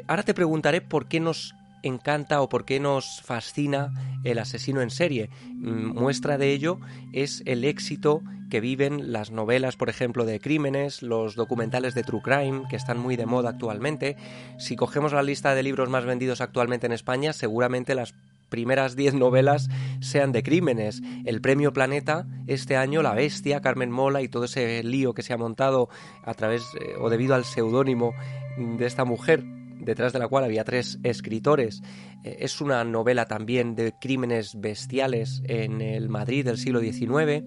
[0.07, 4.89] Ahora te preguntaré por qué nos encanta o por qué nos fascina el asesino en
[4.89, 5.29] serie.
[5.53, 6.79] Mm, muestra de ello
[7.13, 12.21] es el éxito que viven las novelas, por ejemplo, de crímenes, los documentales de True
[12.21, 14.17] Crime, que están muy de moda actualmente.
[14.59, 18.13] Si cogemos la lista de libros más vendidos actualmente en España, seguramente las
[18.49, 19.69] primeras 10 novelas
[20.01, 21.01] sean de crímenes.
[21.25, 25.33] El premio Planeta, este año La Bestia, Carmen Mola y todo ese lío que se
[25.33, 25.87] ha montado
[26.23, 28.13] a través eh, o debido al seudónimo
[28.57, 29.45] de esta mujer
[29.83, 31.81] detrás de la cual había tres escritores.
[32.23, 37.43] Eh, es una novela también de crímenes bestiales en el Madrid del siglo XIX.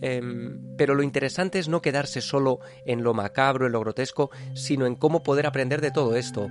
[0.00, 4.86] Em, pero lo interesante es no quedarse solo en lo macabro, en lo grotesco, sino
[4.86, 6.50] en cómo poder aprender de todo esto.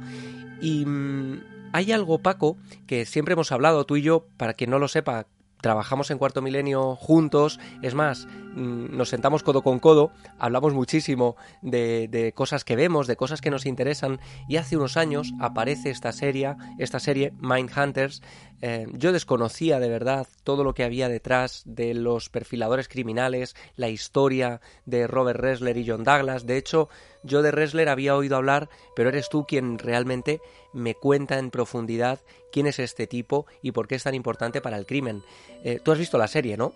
[0.62, 4.80] Y mm, hay algo, Paco, que siempre hemos hablado tú y yo, para quien no
[4.80, 5.28] lo sepa,
[5.63, 11.38] trabajamos en Cuarto Milenio juntos, es más, mm, nos sentamos codo con codo, hablamos muchísimo
[11.62, 16.12] de, cosas que vemos, de cosas que nos interesan, y hace unos años aparece esta
[16.12, 18.21] serie, esta serie Mindhunters.
[18.62, 23.88] Eh, yo desconocía de verdad todo lo que había detrás de los perfiladores criminales, la
[23.88, 26.45] historia de Robert Ressler y John Douglas.
[26.45, 26.89] De hecho,
[27.23, 30.41] yo de Ressler había oído hablar, pero eres tú quien realmente
[30.74, 32.20] me cuenta en profundidad
[32.52, 35.24] quién es este tipo y por qué es tan importante para el crimen.
[35.64, 36.74] Eh, tú has visto la serie, ¿no?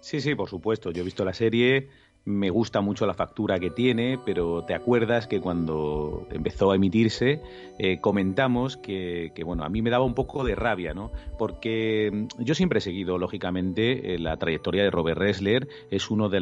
[0.00, 0.90] Sí, sí, por supuesto.
[0.90, 1.88] Yo he visto la serie,
[2.26, 7.40] me gusta mucho la factura que tiene, pero te acuerdas que cuando empezó a emitirse
[7.78, 11.12] eh, comentamos que, bueno, a mí me daba un poco de rabia, ¿no?
[11.38, 16.28] Porque mm, yo siempre he seguido, lógicamente, eh, la trayectoria de Robert Ressler, es uno
[16.28, 16.40] de,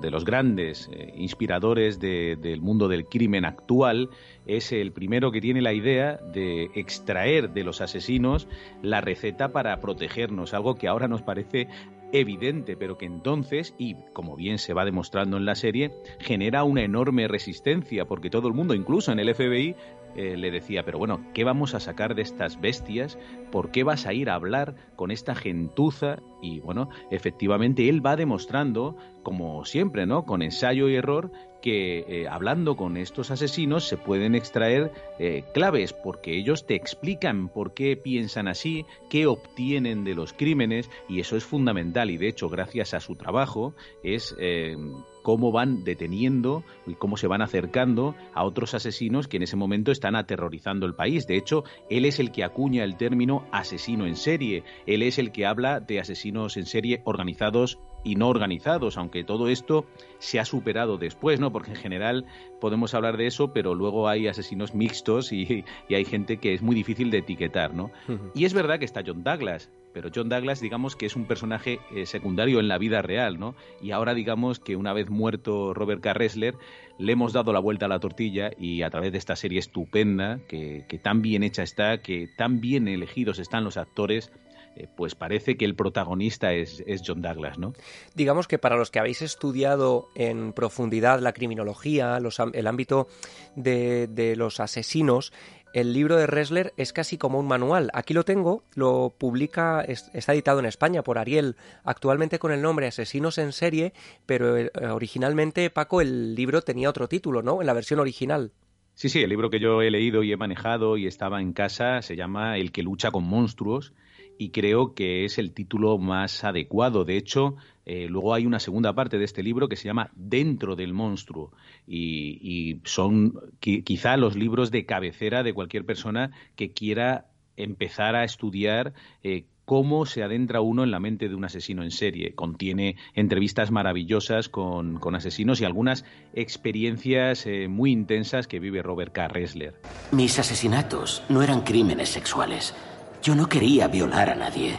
[0.00, 4.10] de los grandes inspiradores del mundo del crimen actual
[4.46, 8.48] es el primero que tiene la idea de extraer de los asesinos
[8.82, 11.68] la receta para protegernos, algo que ahora nos parece
[12.12, 16.82] evidente, pero que entonces, y como bien se va demostrando en la serie, genera una
[16.82, 19.76] enorme resistencia, porque todo el mundo, incluso en el FBI,
[20.16, 23.18] eh, le decía, pero bueno, ¿qué vamos a sacar de estas bestias?
[23.52, 26.20] ¿Por qué vas a ir a hablar con esta gentuza?
[26.40, 30.24] Y bueno, efectivamente él va demostrando, como siempre, ¿no?
[30.24, 31.32] Con ensayo y error,
[31.66, 37.48] que eh, hablando con estos asesinos se pueden extraer eh, claves porque ellos te explican
[37.48, 42.28] por qué piensan así, qué obtienen de los crímenes y eso es fundamental y de
[42.28, 43.74] hecho gracias a su trabajo
[44.04, 44.76] es eh,
[45.24, 49.90] cómo van deteniendo y cómo se van acercando a otros asesinos que en ese momento
[49.90, 51.26] están aterrorizando el país.
[51.26, 55.32] De hecho, él es el que acuña el término asesino en serie, él es el
[55.32, 59.84] que habla de asesinos en serie organizados y no organizados, aunque todo esto
[60.20, 61.50] se ha superado después, ¿no?
[61.50, 62.24] Porque en general
[62.60, 66.76] podemos hablar de eso, pero luego hay asesinos mixtos y, hay gente que es muy
[66.76, 67.90] difícil de etiquetar, ¿no?
[68.34, 71.80] Y es verdad que está John Douglas, pero John Douglas, digamos que es un personaje
[71.90, 73.54] eh, secundario en la vida real, ¿no?
[73.80, 76.12] Y ahora, digamos que una vez muerto Robert K.
[76.12, 76.54] Ressler,
[76.98, 80.38] le hemos dado la vuelta a la tortilla y a través de esta serie estupenda,
[80.48, 84.30] que, tan bien hecha está, que tan bien elegidos están los actores,
[84.76, 87.72] eh, pues parece que el protagonista es, John Douglas, ¿no?
[88.14, 92.18] Digamos que para los que habéis estudiado en profundidad la criminología,
[92.52, 93.08] el ámbito
[93.54, 95.32] de, de los asesinos,
[95.76, 97.90] el libro de Ressler es casi como un manual.
[97.92, 102.86] Aquí lo tengo, lo publica, está editado en España por Ariel, actualmente con el nombre
[102.86, 103.92] Asesinos en serie,
[104.24, 107.60] pero eh, originalmente, Paco, el libro tenía otro título, ¿no?
[107.60, 108.52] En la versión original.
[108.94, 112.00] Sí, sí, el libro que yo he leído y he manejado y estaba en casa
[112.00, 113.92] se llama El que lucha con monstruos
[114.38, 117.04] y creo que es el título más adecuado.
[117.04, 120.76] De hecho, eh, luego hay una segunda parte de este libro que se llama Dentro
[120.76, 121.52] del monstruo
[121.86, 128.92] y, son quizá los libros de cabecera de cualquier persona que quiera empezar a estudiar
[129.22, 132.34] eh, cómo se adentra uno en la mente de un asesino en serie.
[132.34, 139.28] Contiene entrevistas maravillosas con, asesinos y algunas experiencias eh, muy intensas que vive Robert K.
[139.28, 139.74] Ressler.
[140.12, 142.74] Mis asesinatos no eran crímenes sexuales.
[143.22, 144.78] Yo no quería violar a nadie.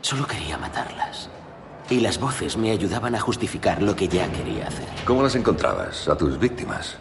[0.00, 1.30] Solo quería matarlas.
[1.88, 4.88] Y las voces me ayudaban a justificar lo que ya quería hacer.
[5.04, 6.96] ¿Cómo las encontrabas, a tus víctimas?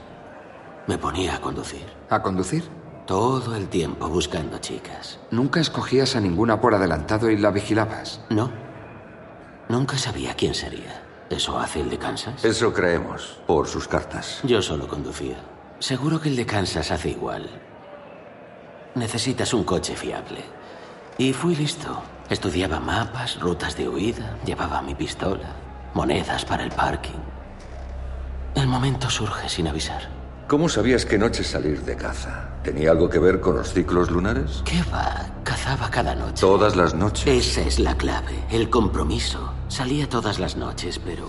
[0.88, 1.86] Me ponía a conducir.
[2.10, 2.64] ¿A conducir?
[3.08, 5.20] Todo el tiempo buscando chicas.
[5.32, 8.22] ¿Nunca escogías a ninguna por adelantado y la vigilabas?
[8.30, 8.52] No.
[9.70, 11.02] Nunca sabía quién sería.
[11.30, 12.46] ¿Eso hace el de Kansas?
[12.46, 14.40] Eso creemos, por sus cartas.
[14.44, 15.38] Yo solo conducía.
[15.80, 17.50] Seguro que el de Kansas hace igual.
[18.96, 20.42] Necesitas un coche fiable.
[21.18, 22.02] Y fui listo.
[22.30, 25.54] Estudiaba mapas, rutas de huida, llevaba mi pistola,
[25.94, 27.20] monedas para el parking.
[28.56, 30.10] El momento surge sin avisar.
[30.48, 32.50] ¿Cómo sabías qué noche salir de caza?
[32.64, 34.62] ¿Tenía algo que ver con los ciclos lunares?
[34.64, 35.26] ¿Qué va?
[35.44, 36.40] Cazaba cada noche.
[36.40, 37.28] ¿Todas las noches?
[37.28, 39.54] Esa es la clave, el compromiso.
[39.68, 41.28] Salía todas las noches, pero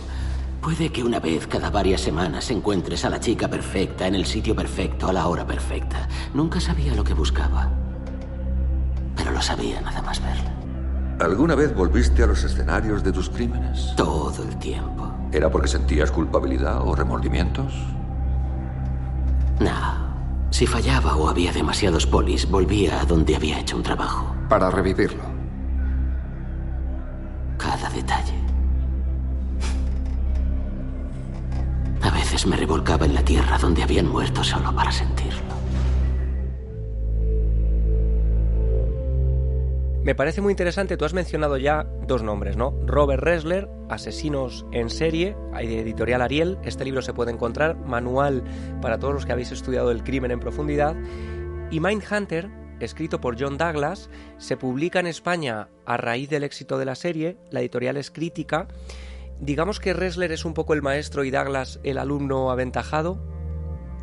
[0.67, 4.57] puede que una vez cada varias semanas encuentres a la chica perfecta en el sitio
[4.57, 6.09] perfecto a la hora perfecta.
[6.35, 7.71] Nunca sabía lo que buscaba,
[9.15, 10.53] pero lo sabía nada más verla.
[11.21, 13.95] ¿Alguna vez volviste a los escenarios de tus crímenes?
[13.97, 15.09] Todo el tiempo.
[15.31, 17.73] ¿Era porque sentías culpabilidad o remordimientos?
[19.61, 20.51] No.
[20.51, 24.35] Si fallaba o había demasiados polis, volvía a donde había hecho un trabajo.
[24.49, 25.23] Para revivirlo.
[27.57, 28.46] Cada detalle.
[32.45, 35.57] Me revolcaba en la tierra donde habían muerto solo para sentirlo.
[40.07, 42.73] Me parece muy interesante, tú has mencionado ya dos nombres, ¿no?
[42.87, 48.45] Robert Ressler, Asesinos en serie, de editorial Ariel, este libro se puede encontrar, manual
[48.81, 50.95] para todos los que habéis estudiado el crimen en profundidad,
[51.73, 56.85] y Mindhunter, escrito por John Douglas, se publica en España a raíz del éxito de
[56.85, 58.69] la serie, la editorial es crítica,
[59.41, 63.19] digamos que Ressler es un poco el maestro y Douglas el alumno aventajado.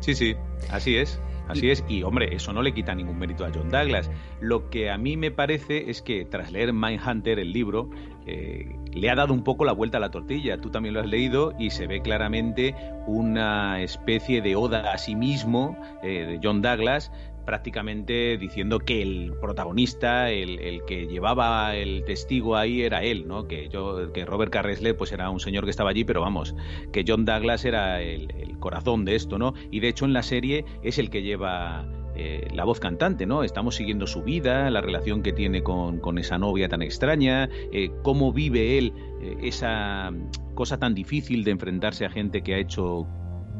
[0.00, 0.36] Sí, sí,
[0.70, 1.20] así es.
[1.46, 4.10] Así es, y hombre, eso no le quita ningún mérito a John Douglas.
[4.40, 7.90] Lo que a mí me parece es que tras leer Mindhunter, el libro,
[8.26, 10.58] eh, le ha dado un poco la vuelta a la tortilla.
[10.58, 12.74] Tú también lo has leído y se ve claramente
[13.06, 17.12] una especie de oda a sí mismo eh, de John Douglas,
[17.44, 23.46] prácticamente diciendo que el protagonista, el, que llevaba el testigo ahí era él, ¿no?
[23.46, 26.54] Que yo, que Robert Carresle pues era un señor que estaba allí, pero vamos,
[26.92, 28.28] que John Douglas era el,
[28.58, 29.52] corazón de esto, ¿no?
[29.70, 33.42] Y de hecho en la serie es el que lleva eh, la voz cantante, ¿no?
[33.42, 38.32] Estamos siguiendo su vida, la relación que tiene con, esa novia tan extraña, eh, cómo
[38.32, 40.12] vive él eh, esa
[40.54, 43.06] cosa tan difícil de enfrentarse a gente que ha hecho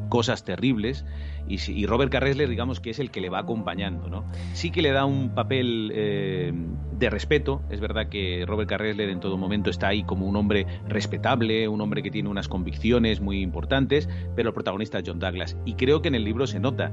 [0.08, 1.04] cosas terribles
[1.48, 4.92] y, Robert Carresler digamos que es el que le va acompañando no sí que le
[4.92, 6.52] da un papel eh,
[6.98, 7.60] de respeto.
[7.70, 11.80] Es verdad que Robert Carresler en todo momento está ahí como un hombre respetable un
[11.80, 15.56] hombre que tiene unas convicciones muy importantes pero el protagonista es John Douglas.
[15.64, 16.92] Y creo que en el libro se nota.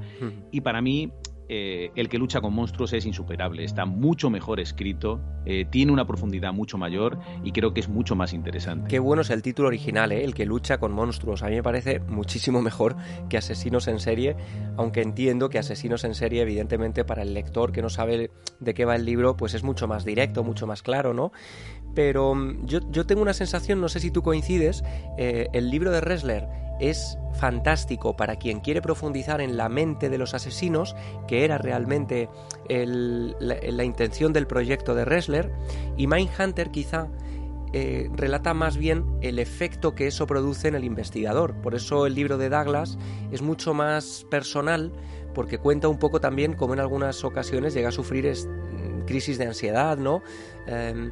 [0.51, 1.11] Y para mí
[1.53, 6.07] eh, el que lucha con monstruos es insuperable, está mucho mejor escrito, eh, tiene una
[6.07, 8.87] profundidad mucho mayor y creo que es mucho más interesante.
[8.87, 10.23] Qué bueno es el título original, ¿eh?
[10.23, 11.43] el que lucha con monstruos.
[11.43, 12.95] A mí me parece muchísimo mejor
[13.27, 14.37] que Asesinos en serie,
[14.77, 18.85] aunque entiendo que Asesinos en serie, evidentemente, para el lector que no sabe de qué
[18.85, 21.33] va el libro, pues es mucho más directo, mucho más claro, ¿no?
[21.93, 24.85] Pero mm, yo, yo tengo una sensación, no sé si tú coincides,
[25.17, 30.33] el libro de Ressler es fantástico para quien quiere profundizar en la mente de los
[30.33, 30.95] asesinos,
[31.27, 32.29] que era realmente
[32.67, 35.51] la, intención del proyecto de Ressler,
[35.95, 37.07] y Mindhunter quizá
[37.73, 41.55] eh, relata más bien el efecto que eso produce en el investigador.
[41.61, 42.97] Por eso el libro de Douglas
[43.31, 44.91] es mucho más personal,
[45.33, 49.45] porque cuenta un poco también cómo en algunas ocasiones llega a sufrir mm, crisis de
[49.45, 50.21] ansiedad, ¿no?
[50.67, 51.11] Em,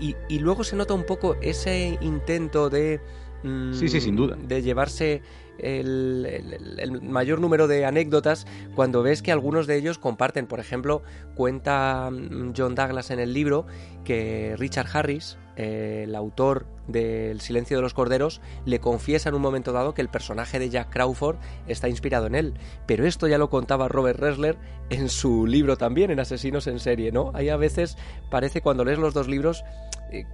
[0.00, 3.00] y, luego se nota un poco ese intento de...
[3.42, 4.36] Mm, sí, sí, sin duda.
[4.36, 5.22] De llevarse
[5.62, 10.46] el, mayor número de anécdotas cuando ves que algunos de ellos comparten.
[10.46, 11.02] Por ejemplo,
[11.34, 13.66] cuenta mm, John Douglas en el libro
[14.04, 19.42] que Richard Harris, eh, el autor del Silencio de los Corderos, le confiesa en un
[19.42, 21.36] momento dado que el personaje de Jack Crawford
[21.66, 22.54] está inspirado en él.
[22.86, 24.56] Pero esto ya lo contaba Robert Ressler
[24.88, 27.30] en su libro también, en Asesinos en Serie, ¿no?
[27.34, 27.96] Hay a veces,
[28.30, 29.64] parece cuando lees los dos libros,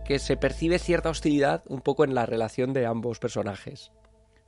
[0.04, 3.90] que se percibe cierta hostilidad un poco en la relación de ambos personajes.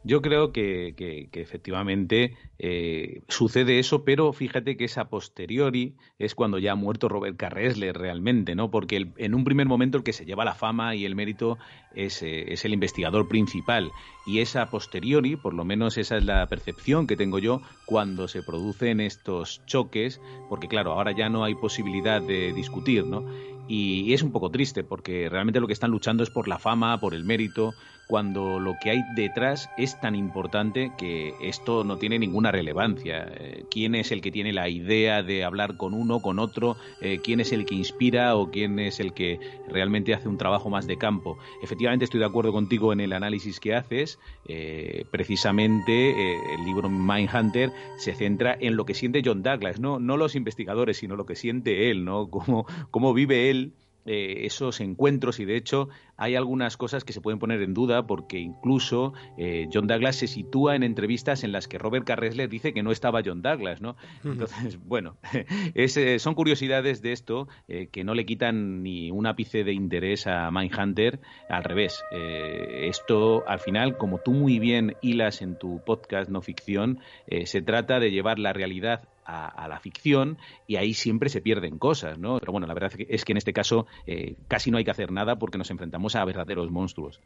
[0.05, 6.59] Yo creo que, efectivamente eh, sucede eso, pero fíjate que es a posteriori, es cuando
[6.59, 8.71] ya ha muerto Robert Carresler realmente, ¿no?
[8.71, 11.59] Porque en un primer momento el que se lleva la fama y el mérito
[11.95, 13.91] es, eh, es, el investigador principal.
[14.25, 18.29] Y es a posteriori, por lo menos esa es la percepción que tengo yo, cuando
[18.29, 23.25] se producen estos choques, porque claro, ahora ya no hay posibilidad de discutir, ¿no?
[23.69, 26.99] Y es un poco triste porque realmente lo que están luchando es por la fama,
[27.01, 27.75] por el mérito,
[28.09, 33.31] cuando lo que hay detrás es tan importante que esto no tiene ninguna relevancia.
[33.31, 36.77] Eh, ¿Quién es el que tiene la idea de hablar con uno, con otro?
[37.03, 39.39] Eh, ¿Quién es el que inspira o quién es el que
[39.69, 41.37] realmente hace un trabajo más de campo?
[41.63, 44.19] Efectivamente estoy de acuerdo contigo en el análisis que haces.
[44.47, 50.17] Eh, precisamente el libro Mindhunter se centra en lo que siente John Douglas, no, no
[50.17, 52.31] los investigadores, sino lo que siente él, ¿no?
[52.31, 53.75] Cómo, cómo vive él
[54.11, 58.39] esos encuentros y de hecho hay algunas cosas que se pueden poner en duda porque
[58.39, 62.83] incluso eh, John Douglas se sitúa en entrevistas en las que Robert Carresler dice que
[62.83, 63.97] no estaba John Douglas, ¿no?
[64.25, 65.17] Entonces, bueno,
[65.75, 70.51] eh, son curiosidades de esto que no le quitan ni un ápice de interés a
[70.51, 72.03] Mindhunter, al revés.
[72.11, 76.99] esto, al final, como tú muy bien hilas en tu podcast no ficción,
[77.45, 82.19] se trata de llevar la realidad a, la ficción y ahí siempre se pierden cosas,
[82.19, 82.39] ¿no?
[82.41, 85.13] Pero bueno, la verdad es que en este caso eh, casi no hay que hacer
[85.13, 87.21] nada porque nos enfrentamos a verdaderos monstruos.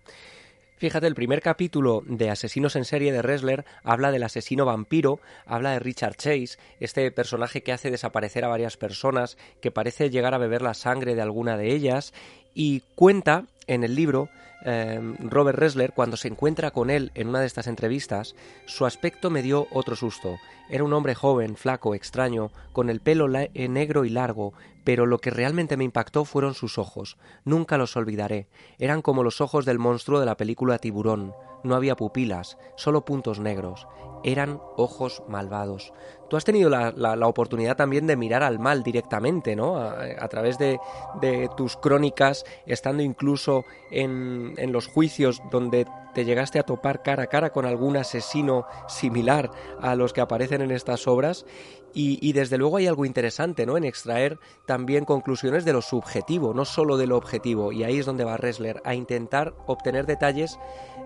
[0.83, 5.71] Fíjate, el primer capítulo de Asesinos en serie de Ressler habla del asesino vampiro, habla
[5.71, 10.39] de Richard Chase, este personaje que hace desaparecer a varias personas, que parece llegar a
[10.39, 12.13] beber la sangre de alguna de ellas,
[12.55, 14.29] y cuenta en el libro
[14.65, 18.37] Em, Robert Ressler, cuando se encuentra con él en una de estas entrevistas,
[18.67, 20.39] su aspecto me dio otro susto.
[20.71, 24.53] Era un hombre joven, flaco, extraño, con el pelo eh, negro y largo,
[24.85, 27.17] pero lo que realmente me impactó fueron sus ojos.
[27.45, 28.47] Nunca los olvidaré.
[28.79, 31.35] Eran como los ojos del monstruo de la película Tiburón.
[31.63, 33.87] No había pupilas, solo puntos negros.
[34.25, 35.93] Eran ojos malvados.
[36.31, 39.77] Tú has tenido la, oportunidad también de mirar al mal directamente, ¿no?
[39.77, 40.79] A, través de,
[41.21, 47.25] de, tus crónicas, estando incluso en, en los juicios donde te llegaste a topar cara
[47.25, 49.51] a cara con algún asesino similar
[49.81, 51.45] a los que aparecen en estas obras
[51.95, 53.77] y, desde luego hay algo interesante ¿no?
[53.77, 57.73] en extraer también conclusiones de lo subjetivo, no solo de lo objetivo.
[57.73, 60.59] Y ahí es donde va Ressler, a intentar obtener detalles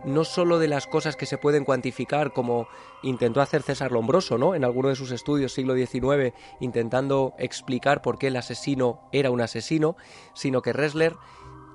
[0.07, 2.69] no solo de las cosas que se pueden cuantificar, como
[3.03, 4.55] intentó hacer César Lombroso ¿no?
[4.55, 9.41] en alguno de sus estudios siglo XIX, intentando explicar por qué el asesino era un
[9.41, 9.97] asesino,
[10.33, 11.17] sino que Ressler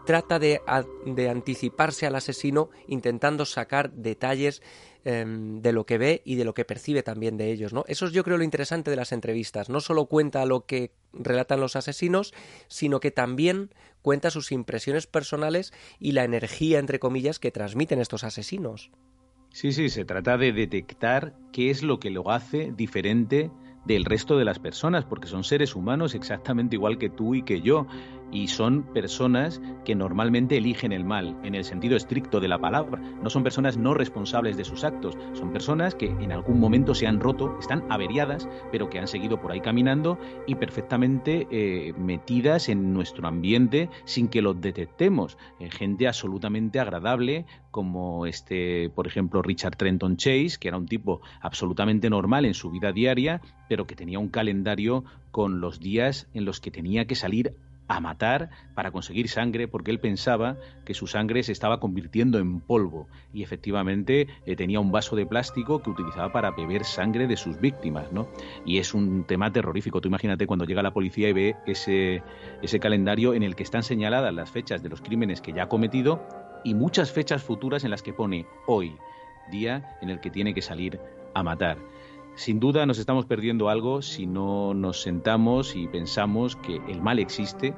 [0.06, 0.62] trata de,
[1.06, 4.64] de anticiparse al asesino intentando sacar detalles
[5.04, 7.84] Em, de lo que ve y de lo que percibe también de ellos, ¿no?
[7.88, 9.68] Eso es yo creo lo interesante de las entrevistas.
[9.68, 12.36] No solo cuenta lo que relatan los asesinos,
[12.68, 13.72] sino que también
[14.04, 18.92] cuenta sus impresiones personales y la energía, entre comillas, que transmiten estos asesinos.
[19.50, 23.50] Sí, sí, se trata de detectar qué es lo que lo hace diferente
[23.86, 27.62] del resto de las personas, porque son seres humanos exactamente igual que tú y que
[27.62, 27.88] yo,
[28.32, 33.02] y son personas que normalmente eligen el mal, en el sentido estricto de la palabra.
[33.22, 37.08] No son personas no responsables de sus actos, son personas que en algún momento se
[37.08, 40.18] han roto, están averiadas, pero que han seguido por ahí caminando
[40.48, 45.38] y perfectamente eh, metidas en nuestro ambiente sin que los detectemos.
[45.60, 51.22] Eh, gente absolutamente agradable, como este, por ejemplo, Richard Trenton Chase, que era un tipo
[51.42, 56.46] absolutamente normal en su vida diaria, pero que tenía un calendario con los días en
[56.46, 57.56] los que tenía que salir
[57.92, 62.62] a matar para conseguir sangre porque él pensaba que su sangre se estaba convirtiendo en
[62.62, 67.36] polvo y efectivamente eh, tenía un vaso de plástico que utilizaba para beber sangre de
[67.36, 68.30] sus víctimas, ¿no?
[68.66, 70.00] Y es un tema terrorífico.
[70.00, 72.24] Tú imagínate cuando llega la policía y ve ese,
[72.62, 75.70] ese calendario en el que están señaladas las fechas de los crímenes que ya ha
[75.70, 76.26] cometido
[76.64, 78.96] y muchas fechas futuras en las que pone hoy,
[79.52, 80.98] día en el que tiene que salir
[81.34, 81.78] a matar.
[82.36, 87.20] Sin duda nos estamos perdiendo algo si no nos sentamos y pensamos que el mal
[87.20, 87.76] existe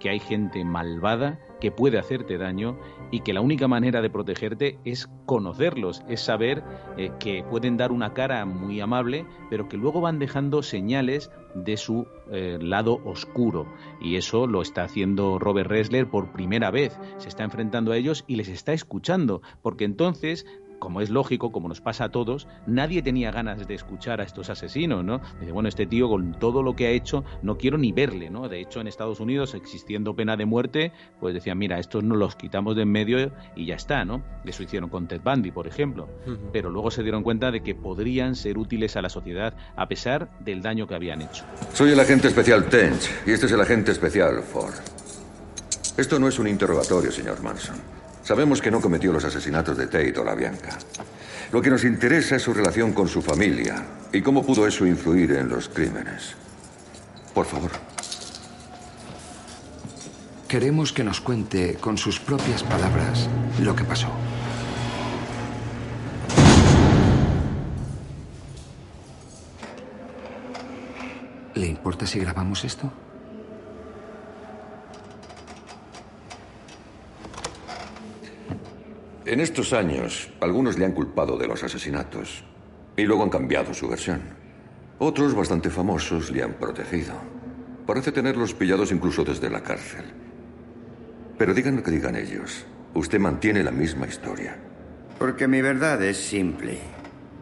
[0.00, 2.78] que hay gente malvada que puede hacerte daño
[3.10, 6.64] y que la única manera de protegerte es conocerlos, es saber
[6.96, 11.76] eh, que pueden dar una cara muy amable, pero que luego van dejando señales de
[11.76, 13.66] su eh, lado oscuro.
[14.00, 16.98] Y eso lo está haciendo Robert Ressler por primera vez.
[17.18, 20.46] Se está enfrentando a ellos y les está escuchando, porque entonces
[20.80, 24.50] como es lógico, como nos pasa a todos, nadie tenía ganas de escuchar a estos
[24.50, 25.20] asesinos, ¿no?
[25.38, 28.48] Dice, bueno, este tío con todo lo que ha hecho, no quiero ni verle, ¿no?
[28.48, 32.34] De hecho, en Estados Unidos, existiendo pena de muerte, pues decían, mira, estos no los
[32.34, 34.22] quitamos de en medio y ya está, ¿no?
[34.44, 36.08] Eso hicieron con Ted Bundy, por ejemplo.
[36.52, 40.30] Pero luego se dieron cuenta de que podrían ser útiles a la sociedad a pesar
[40.40, 41.44] del daño que habían hecho.
[41.72, 44.74] Soy el agente especial Tench y este es el agente especial Ford.
[45.96, 47.99] Esto no es un interrogatorio, señor Manson.
[48.22, 50.78] Sabemos que no cometió los asesinatos de Tate o la Bianca.
[51.52, 55.32] Lo que nos interesa es su relación con su familia y cómo pudo eso influir
[55.32, 56.36] en los crímenes.
[57.34, 57.70] Por favor.
[60.46, 63.28] Queremos que nos cuente con sus propias palabras
[63.60, 64.08] lo que pasó.
[71.54, 72.92] ¿Le importa si grabamos esto?
[79.26, 82.42] En estos años, algunos le han culpado de los asesinatos
[82.96, 84.22] y luego han cambiado su versión.
[84.98, 87.12] Otros, bastante famosos, le han protegido.
[87.86, 90.04] Parece tenerlos pillados incluso desde la cárcel.
[91.36, 92.64] Pero digan lo que digan ellos,
[92.94, 94.56] usted mantiene la misma historia.
[95.18, 96.78] Porque mi verdad es simple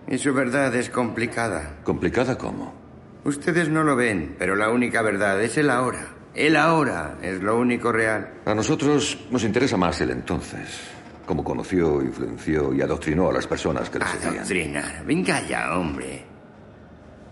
[0.08, 1.76] y su verdad es complicada.
[1.84, 2.74] ¿Complicada cómo?
[3.22, 6.16] Ustedes no lo ven, pero la única verdad es el ahora.
[6.34, 8.34] El ahora es lo único real.
[8.46, 10.97] A nosotros nos interesa más el entonces
[11.28, 14.38] cómo conoció, influenció y adoctrinó a las personas que le seguían.
[14.38, 15.04] Adoctrinar.
[15.04, 16.24] Venga ya, hombre.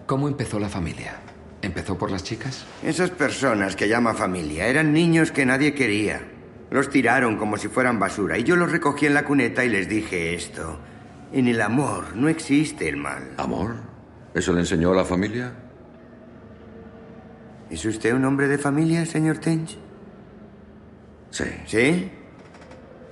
[0.04, 1.14] ¿Cómo empezó la familia?
[1.62, 2.66] ¿Empezó por las chicas?
[2.84, 6.20] Esas personas que llama familia eran niños que nadie quería.
[6.70, 9.88] Los tiraron como si fueran basura y yo los recogí en la cuneta y les
[9.88, 10.78] dije esto.
[11.32, 13.32] En el amor no existe el mal.
[13.38, 13.76] ¿Amor?
[14.34, 15.54] ¿Eso le enseñó a la familia?
[17.70, 19.78] ¿Es usted un hombre de familia, señor Tench?
[21.30, 21.44] Sí.
[21.66, 22.10] ¿Sí?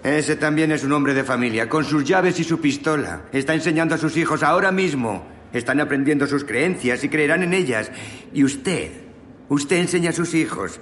[0.05, 3.23] Ese también es un hombre de familia, con sus llaves y su pistola.
[3.33, 5.27] Está enseñando a sus hijos ahora mismo.
[5.51, 7.91] Están aprendiendo sus creencias y creerán en ellas.
[8.35, 8.91] Y usted,
[9.49, 10.79] usted enseña a sus hijos.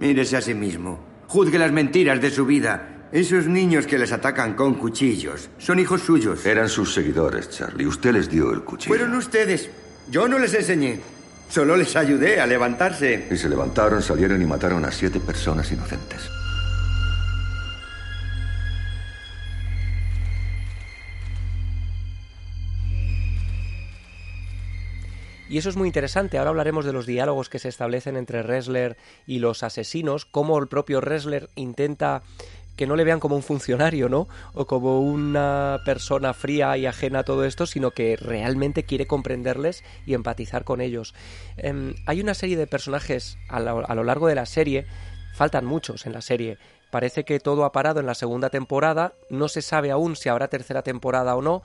[0.00, 1.04] Mírese a sí mismo.
[1.28, 3.08] Juzgue las mentiras de su vida.
[3.12, 6.46] Esos niños que les atacan con cuchillos son hijos suyos.
[6.46, 7.86] Eran sus seguidores, Charlie.
[7.86, 8.96] Usted les dio el cuchillo.
[8.96, 9.68] Fueron ustedes.
[10.10, 11.00] Yo no les enseñé.
[11.50, 13.28] Solo les ayudé a levantarse.
[13.30, 16.30] Y se levantaron, salieron y mataron a siete personas inocentes.
[25.54, 26.36] Y eso es muy interesante.
[26.36, 30.66] Ahora hablaremos de los diálogos que se establecen entre Ressler y los asesinos, cómo el
[30.66, 32.24] propio Ressler intenta
[32.74, 34.26] que no le vean como un funcionario, ¿no?
[34.54, 39.84] O como una persona fría y ajena a todo esto, sino que realmente quiere comprenderles
[40.06, 41.14] y empatizar con ellos.
[41.56, 44.86] Em, hay una serie de personajes a lo largo de la serie,
[45.36, 46.58] faltan muchos en la serie.
[46.90, 50.48] Parece que todo ha parado en la segunda temporada, no se sabe aún si habrá
[50.48, 51.62] tercera temporada o no,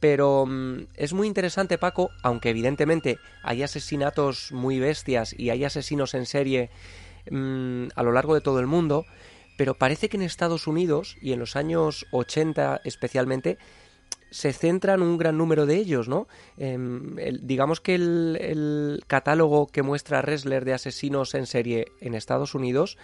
[0.00, 6.14] pero mm, es muy interesante, Paco, aunque evidentemente hay asesinatos muy bestias y hay asesinos
[6.14, 6.70] en serie
[7.30, 9.04] mm, a lo largo de todo el mundo,
[9.56, 13.58] pero parece que en Estados Unidos y en los años 80 especialmente
[14.30, 16.28] se centran un gran número de ellos, ¿no?
[16.56, 22.54] Em, digamos que el, el, catálogo que muestra Ressler de asesinos en serie en Estados
[22.54, 22.96] Unidos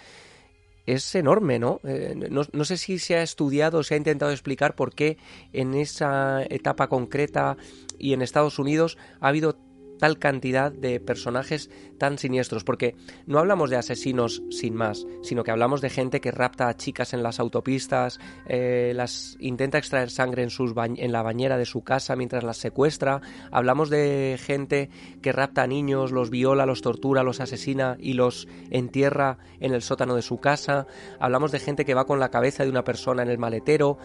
[0.87, 1.81] es enorme, ¿no?
[1.85, 2.43] Eh, ¿no?
[2.51, 2.65] ¿no?
[2.65, 5.19] sé si se ha estudiado, se ha intentado explicar por qué
[5.53, 7.57] en esa etapa concreta
[7.99, 9.59] y en Estados Unidos ha habido
[9.99, 12.95] tal cantidad de personajes tan siniestros, porque
[13.27, 17.15] no hablamos de asesinos sin más, sino que hablamos de gente que rapta a chicas
[17.15, 20.51] en las autopistas, eh, las intenta extraer sangre en,
[20.97, 23.21] en la bañera de su casa mientras las secuestra,
[23.51, 24.91] hablamos de gente
[25.23, 29.83] que rapta a niños, los viola, los tortura, los asesina y los entierra en el
[29.83, 30.87] sótano de su casa,
[31.19, 33.99] hablamos de gente que va con la cabeza de una persona en el maletero,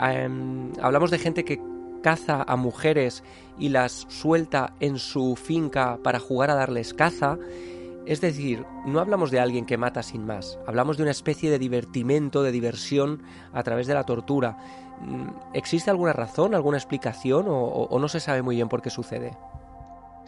[0.00, 0.28] eh,
[0.80, 1.60] hablamos de gente que
[2.02, 3.22] caza a mujeres
[3.58, 7.38] y las suelta en su finca para jugar a darles caza.
[8.06, 11.58] Es decir, no hablamos de alguien que mata sin más, hablamos de una especie de
[11.58, 13.22] divertimento, de diversión
[13.52, 14.56] a través de la tortura.
[15.00, 18.90] Mm, ¿Existe alguna razón, alguna explicación o, o no se sabe muy bien por qué
[18.90, 19.36] sucede?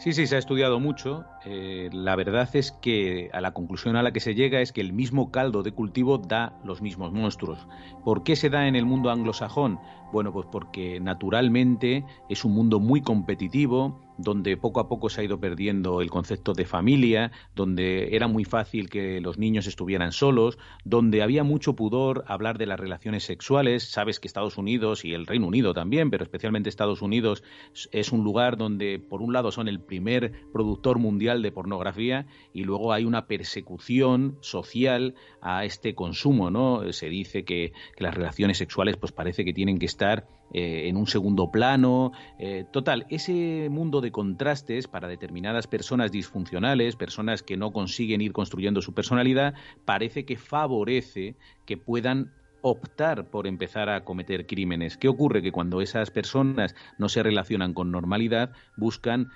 [0.01, 1.25] Sí, sí, se ha estudiado mucho.
[1.45, 4.81] Eh, la verdad es que a la conclusión a la que se llega es que
[4.81, 7.67] el mismo caldo de cultivo da los mismos monstruos.
[8.03, 9.79] ¿Por qué se da en el mundo anglosajón?
[10.11, 15.23] Bueno, pues porque naturalmente es un mundo muy competitivo, donde poco a poco se ha
[15.23, 20.57] ido perdiendo el concepto de familia, donde era muy fácil que los niños estuvieran solos,
[20.83, 23.83] donde había mucho pudor hablar de las relaciones sexuales.
[23.83, 27.43] Sabes que Estados Unidos y el Reino Unido también, pero especialmente Estados Unidos
[27.91, 32.63] es un lugar donde por un lado son el primer productor mundial de pornografía y
[32.63, 36.91] luego hay una persecución social a este consumo, ¿no?
[36.93, 40.97] Se dice que, que las relaciones sexuales pues parece que tienen que estar eh, en
[40.97, 42.11] un segundo plano.
[42.39, 48.33] Eh, total, ese mundo de contrastes para determinadas personas disfuncionales, personas que no consiguen ir
[48.33, 49.53] construyendo su personalidad,
[49.85, 51.35] parece que favorece
[51.65, 52.31] que puedan
[52.61, 54.97] optar por empezar a cometer crímenes.
[54.97, 55.41] ¿Qué ocurre?
[55.41, 59.29] Que cuando esas personas no se relacionan con normalidad, buscan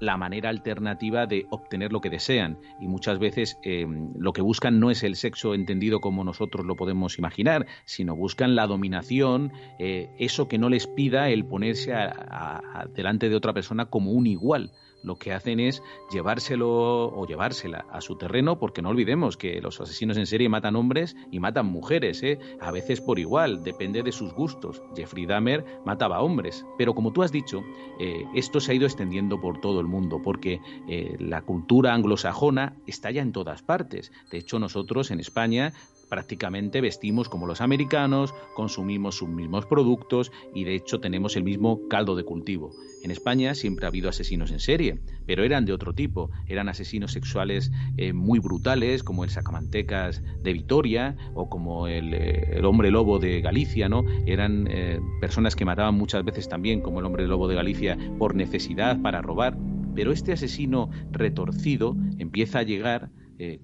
[0.00, 2.58] la manera alternativa de obtener lo que desean.
[2.80, 3.86] Y muchas veces eh,
[4.18, 8.56] lo que buscan no es el sexo entendido como nosotros lo podemos imaginar, sino buscan
[8.56, 11.92] la dominación, eh, eso que no les pida el ponerse
[12.94, 14.72] delante de otra persona como un igual
[15.02, 19.80] lo que hacen es llevárselo o llevársela a su terreno, porque no olvidemos que los
[19.80, 22.38] asesinos en serie matan hombres y matan mujeres, ¿eh?
[22.60, 24.82] a veces por igual, depende de sus gustos.
[24.94, 27.62] Jeffrey Dahmer mataba hombres, pero como tú has dicho,
[27.98, 32.76] eh, esto se ha ido extendiendo por todo el mundo, porque eh, la cultura anglosajona
[32.86, 34.12] está ya en todas partes.
[34.30, 35.72] De hecho, nosotros en España
[36.10, 41.88] prácticamente vestimos como los americanos, consumimos sus mismos productos y de hecho tenemos el mismo
[41.88, 42.72] caldo de cultivo.
[43.02, 46.30] En España siempre ha habido asesinos en serie, pero eran de otro tipo.
[46.46, 52.60] Eran asesinos sexuales eh, muy brutales, como el Sacamantecas de Vitoria o como el, eh,
[52.62, 54.04] hombre lobo de Galicia, ¿no?
[54.26, 58.34] Eran eh, personas que mataban muchas veces también, como el hombre lobo de Galicia, por
[58.34, 59.56] necesidad, para robar.
[59.94, 63.10] Pero este asesino retorcido empieza a llegar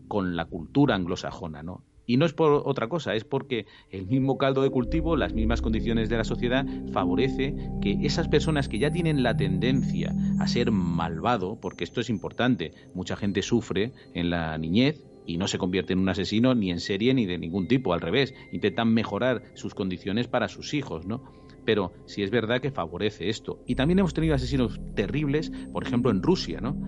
[0.08, 1.84] con la cultura anglosajona, ¿no?
[2.06, 5.60] Y no es por otra cosa, es porque el mismo caldo de cultivo, las mismas
[5.60, 10.70] condiciones de la sociedad, favorece que esas personas que ya tienen la tendencia a ser
[10.70, 15.92] malvado, porque esto es importante, mucha gente sufre en la niñez y no se convierte
[15.92, 19.74] en un asesino ni en serie ni de ningún tipo, al revés, intentan mejorar sus
[19.74, 21.22] condiciones para sus hijos, ¿no?
[21.66, 23.60] Pero sí es verdad que favorece esto.
[23.66, 26.80] Y también hemos tenido asesinos terribles, por ejemplo en Rusia, ¿no?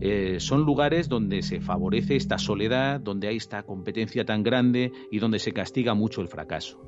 [0.00, 5.18] Eh, son lugares donde se favorece esta soledad, donde hay esta competencia tan grande y
[5.18, 6.80] donde se castiga mucho el fracaso.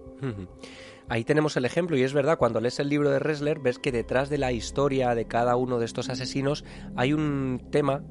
[1.08, 3.92] Ahí tenemos el ejemplo y es verdad, cuando lees el libro de Ressler ves que
[3.92, 6.64] detrás de la historia de cada uno de estos asesinos
[6.96, 8.04] hay un tema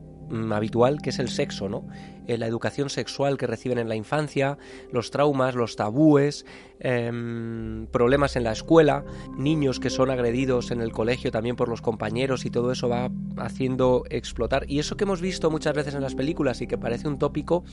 [0.52, 1.88] habitual que es el sexo, ¿no?
[2.28, 4.58] Eh, la educación sexual que reciben en la infancia,
[4.92, 6.46] los traumas, los tabúes,
[6.80, 9.04] Em, problemas en la escuela,
[9.36, 13.10] niños que son agredidos en el colegio también por los compañeros y todo eso va
[13.38, 14.66] haciendo explotar.
[14.70, 17.64] Y eso que hemos visto muchas veces en las películas y que parece un tópico,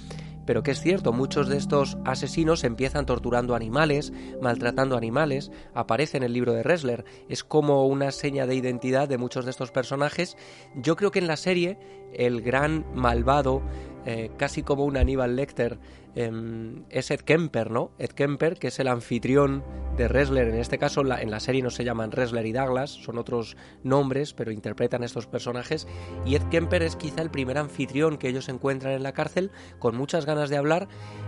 [0.47, 6.23] pero que es cierto, muchos de estos asesinos empiezan torturando animales, maltratando animales, aparece en
[6.23, 10.39] el libro de Ressler, es como una seña de identidad de muchos de estos personajes.
[10.75, 11.79] Yo creo que en la serie
[12.15, 13.63] el gran malvado,
[14.07, 15.79] eh, casi como un Aníbal Lecter,
[16.17, 17.91] Em, es Ed Kemper, ¿no?
[17.99, 19.65] Ed Kemper, que es el anfitrión
[19.97, 20.49] de Ressler.
[20.49, 24.33] En este caso, en la, serie no se llaman Ressler y Douglas, son otros nombres,
[24.33, 25.89] pero interpretan estos personajes.
[26.25, 29.97] Y Ed Kemper es quizá el primer anfitrión que ellos encuentran en la cárcel, con
[29.97, 30.87] muchas ganas de hablar.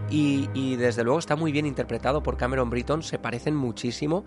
[0.09, 4.25] Y, y desde luego está muy bien interpretado por Cameron Britton, se parecen muchísimo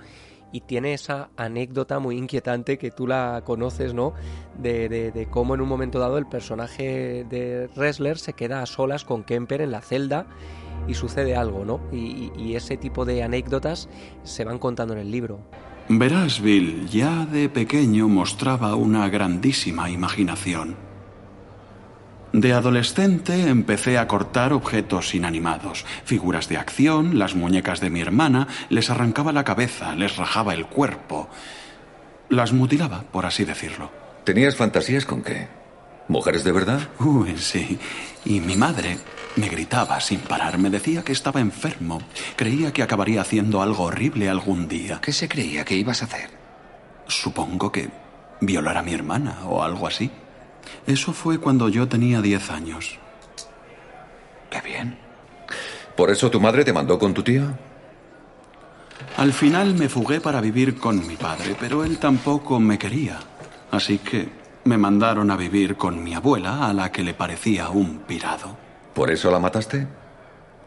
[0.51, 4.13] y tiene esa anécdota muy inquietante que tú la conoces, ¿no?
[4.57, 9.05] De, de, cómo en un momento dado el personaje de Ressler se queda a solas
[9.05, 10.25] con Kemper en la celda
[10.87, 11.79] y sucede algo, ¿no?
[11.91, 13.89] Y, y ese tipo de anécdotas
[14.23, 15.39] se van contando en el libro.
[15.87, 20.88] Verás, Bill, ya de pequeño mostraba una grandísima imaginación.
[22.33, 28.47] De adolescente empecé a cortar objetos inanimados, figuras de acción, las muñecas de mi hermana,
[28.69, 31.27] les arrancaba la cabeza, les rajaba el cuerpo,
[32.29, 33.89] las mutilaba, por así decirlo.
[34.25, 35.47] ¿Tenías fantasías con qué?
[36.07, 36.81] ¿Mujeres de verdad?
[36.99, 37.79] Uy, sí.
[38.25, 38.99] Y mi madre
[39.35, 41.99] me gritaba sin parar, me decía que estaba enfermo,
[42.35, 44.99] creía que acabaría haciendo algo horrible algún día.
[45.01, 46.29] ¿Qué se creía que ibas a hacer?
[47.07, 47.89] Supongo que
[48.41, 50.11] violar a mi hermana o algo así.
[50.87, 52.97] Eso fue cuando yo tenía diez años.
[54.49, 54.97] Qué bien.
[55.95, 57.43] ¿Por eso tu madre te mandó con tu tío?
[59.17, 63.19] Al final me fugué para vivir con mi padre, pero él tampoco me quería.
[63.71, 64.29] Así que
[64.63, 68.57] me mandaron a vivir con mi abuela, a la que le parecía un pirado.
[68.93, 69.87] ¿Por eso la mataste?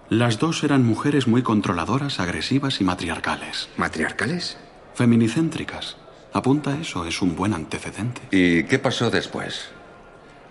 [0.08, 3.70] Las dos eran mujeres muy controladoras, agresivas y matriarcales.
[3.76, 4.58] ¿Matriarcales?
[4.94, 5.96] Feminicéntricas.
[6.32, 8.20] Apunta eso, es un buen antecedente.
[8.30, 9.70] ¿Y qué pasó después?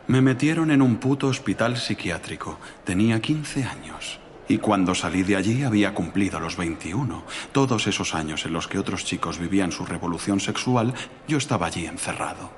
[0.07, 2.59] Me metieron en un puto hospital psiquiátrico.
[2.83, 4.19] Tenía 15 años.
[4.47, 7.23] Y cuando salí de allí había cumplido los 21.
[7.51, 10.93] Todos esos años en los que otros chicos vivían su revolución sexual,
[11.27, 12.51] yo estaba allí encerrado.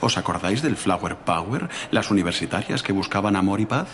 [0.00, 1.68] ¿Os acordáis del Flower Power?
[1.90, 3.88] Las universitarias que buscaban amor y paz.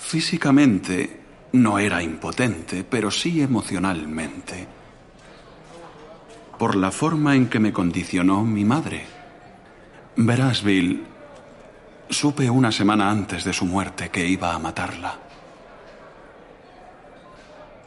[0.00, 1.20] Físicamente
[1.52, 4.66] no era impotente, pero sí emocionalmente.
[6.58, 9.15] Por la forma en que me condicionó mi madre.
[10.18, 11.04] Verás, Bill,
[12.08, 15.18] supe una semana antes de su muerte que iba a matarla.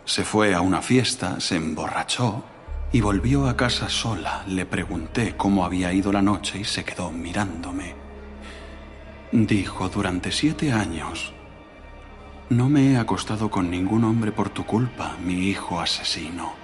[0.05, 2.43] Se fue a una fiesta, se emborrachó
[2.91, 4.43] y volvió a casa sola.
[4.45, 7.95] Le pregunté cómo había ido la noche y se quedó mirándome.
[9.31, 11.33] Dijo, durante siete años,
[12.49, 16.58] no me he acostado con ningún hombre por tu culpa, mi hijo asesino.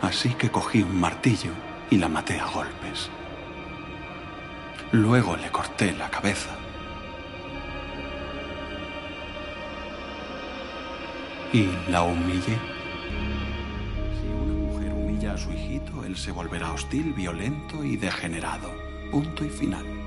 [0.00, 1.52] Así que cogí un martillo
[1.90, 3.10] y la maté a golpes.
[4.92, 6.50] Luego le corté la cabeza.
[11.52, 12.58] Y la humillé.
[14.20, 18.70] Si una mujer humilla a su hijito, él se volverá hostil, violento y degenerado.
[19.10, 19.97] Punto y final.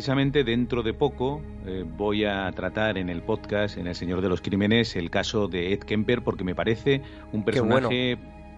[0.00, 4.30] Precisamente dentro de poco eh, voy a tratar en el podcast, en El Señor de
[4.30, 8.16] los Crímenes, el caso de Ed Kemper, porque me parece un personaje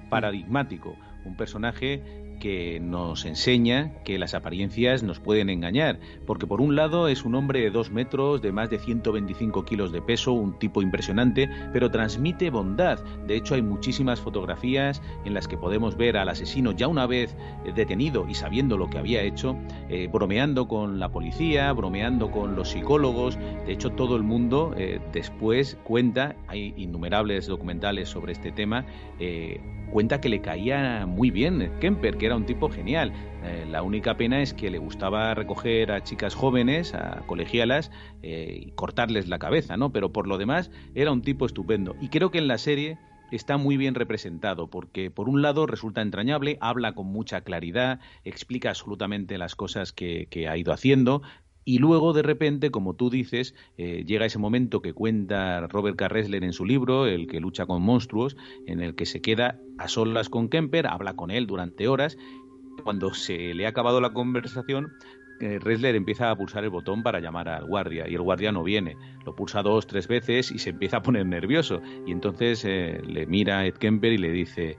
[0.09, 2.01] paradigmático, un personaje
[2.43, 7.36] que nos enseña que las apariencias nos pueden engañar, porque por un lado es un
[7.36, 11.93] hombre de dos metros, de más de 125 kilos de peso, un tipo impresionante, pero
[11.93, 12.99] transmite bondad.
[13.28, 17.36] De hecho, hay muchísimas fotografías en las que podemos ver al asesino ya una vez
[17.76, 19.57] detenido y sabiendo lo que había hecho,
[19.88, 23.38] eh, bromeando con la policía, bromeando con los psicólogos.
[23.66, 28.84] De hecho, todo el mundo eh, después cuenta, hay innumerables documentales sobre este tema,
[29.20, 29.61] eh,
[29.93, 33.12] cuenta que le caía muy bien Kemper, que era un tipo genial.
[33.42, 37.90] Eh, la única pena es que le gustaba recoger a chicas jóvenes, a colegialas,
[38.22, 39.92] eh, y cortarles la cabeza, ¿no?
[39.92, 41.96] Pero por lo demás era un tipo estupendo.
[42.00, 42.98] Y creo que en la serie
[43.30, 48.68] está muy bien representado, porque por un lado resulta entrañable, habla con mucha claridad, explica
[48.68, 51.22] absolutamente las cosas que ha ido haciendo,
[51.64, 56.42] y luego, de repente, como tú dices, eh, llega ese momento que cuenta Robert Carresler
[56.44, 58.36] en su libro, El que lucha con monstruos,
[58.66, 62.16] en el que se queda a solas con Kemper, habla con él durante horas.
[62.82, 64.92] Cuando se le ha acabado la conversación,
[65.40, 68.96] eh, empieza a pulsar el botón para llamar al guardia y el guardia no viene.
[69.24, 71.80] Lo pulsa dos, tres veces y se empieza a poner nervioso.
[72.06, 74.78] Y entonces eh, le mira a Ed Kemper y le dice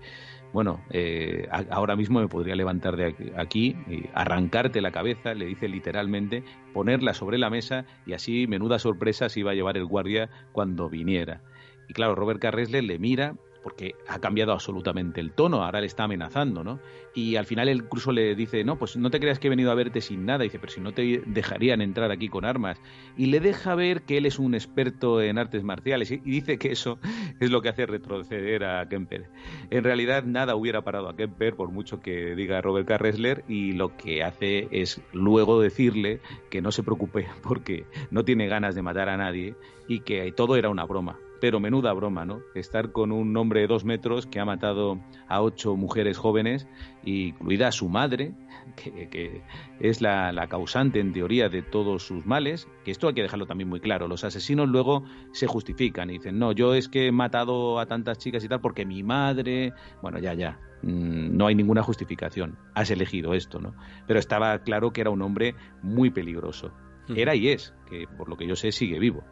[0.53, 5.67] bueno, eh, ahora mismo me podría levantar de aquí, y arrancarte la cabeza, le dice
[5.67, 6.43] literalmente,
[6.73, 10.89] ponerla sobre la mesa y así menuda sorpresa se iba a llevar el guardia cuando
[10.89, 11.41] viniera.
[11.89, 16.03] Y claro, Robert Carresler le mira porque ha cambiado absolutamente el tono, ahora le está
[16.03, 16.79] amenazando, ¿no?
[17.15, 19.71] Y al final él incluso le dice, no, pues no te creas que he venido
[19.71, 22.79] a verte sin nada, dice, pero si no te dejarían entrar aquí con armas.
[23.17, 26.71] Y le deja ver que él es un experto en artes marciales y dice que
[26.71, 26.99] eso
[27.39, 29.29] es lo que hace retroceder a Kemper.
[29.69, 33.95] En realidad nada hubiera parado a Kemper, por mucho que diga Robert Carresler, y lo
[33.95, 39.09] que hace es luego decirle que no se preocupe porque no tiene ganas de matar
[39.09, 39.55] a nadie
[39.87, 42.41] y que todo era una broma pero menuda broma, ¿no?
[42.55, 46.69] Estar con un hombre de dos metros que ha matado a ocho mujeres jóvenes,
[47.03, 48.33] incluida su madre,
[48.77, 49.41] que,
[49.81, 53.67] es la, causante en teoría de todos sus males, que esto hay que dejarlo también
[53.67, 54.07] muy claro.
[54.07, 58.19] Los asesinos luego se justifican y dicen, no, yo es que he matado a tantas
[58.19, 62.57] chicas y tal porque mi madre, bueno, ya, ya, mm, no hay ninguna justificación.
[62.73, 63.75] Has elegido esto, ¿no?
[64.07, 66.71] Pero estaba claro que era un hombre muy peligroso.
[67.13, 69.25] Era y es, que por lo que yo sé sigue vivo.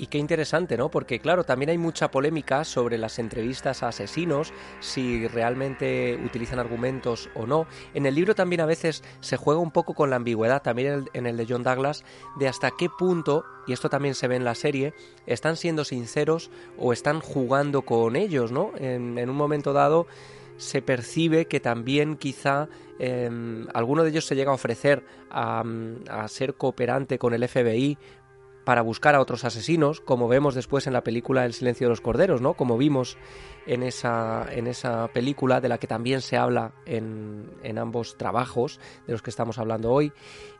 [0.00, 0.90] Y qué interesante, ¿no?
[0.90, 7.28] Porque claro, también hay mucha polémica sobre las entrevistas a asesinos, si realmente utilizan argumentos
[7.34, 7.66] o no.
[7.92, 11.26] En el libro también a veces se juega un poco con la ambigüedad, también en
[11.26, 12.02] el de John Douglas,
[12.38, 14.94] de hasta qué punto, y esto también se ve en la serie,
[15.26, 18.72] están siendo sinceros o están jugando con ellos, ¿no?
[18.78, 20.06] En, un momento dado
[20.56, 25.62] se percibe que también quizá em, alguno de ellos se llega a ofrecer a,
[26.08, 27.98] a, ser cooperante con el FBI
[28.64, 32.00] para buscar a otros asesinos, como vemos después en la película El silencio de los
[32.00, 32.54] corderos, ¿no?
[32.54, 33.16] Como vimos
[33.66, 38.80] en esa, en esa película de la que también se habla en, en ambos trabajos
[39.06, 40.12] de los que estamos hablando hoy.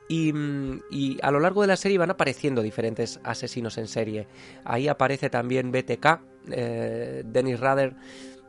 [0.09, 0.33] Y,
[0.91, 4.27] y, a lo largo de la serie van apareciendo diferentes asesinos en serie.
[4.65, 6.21] Ahí aparece también BTK,
[6.51, 7.95] eh, Dennis Rader,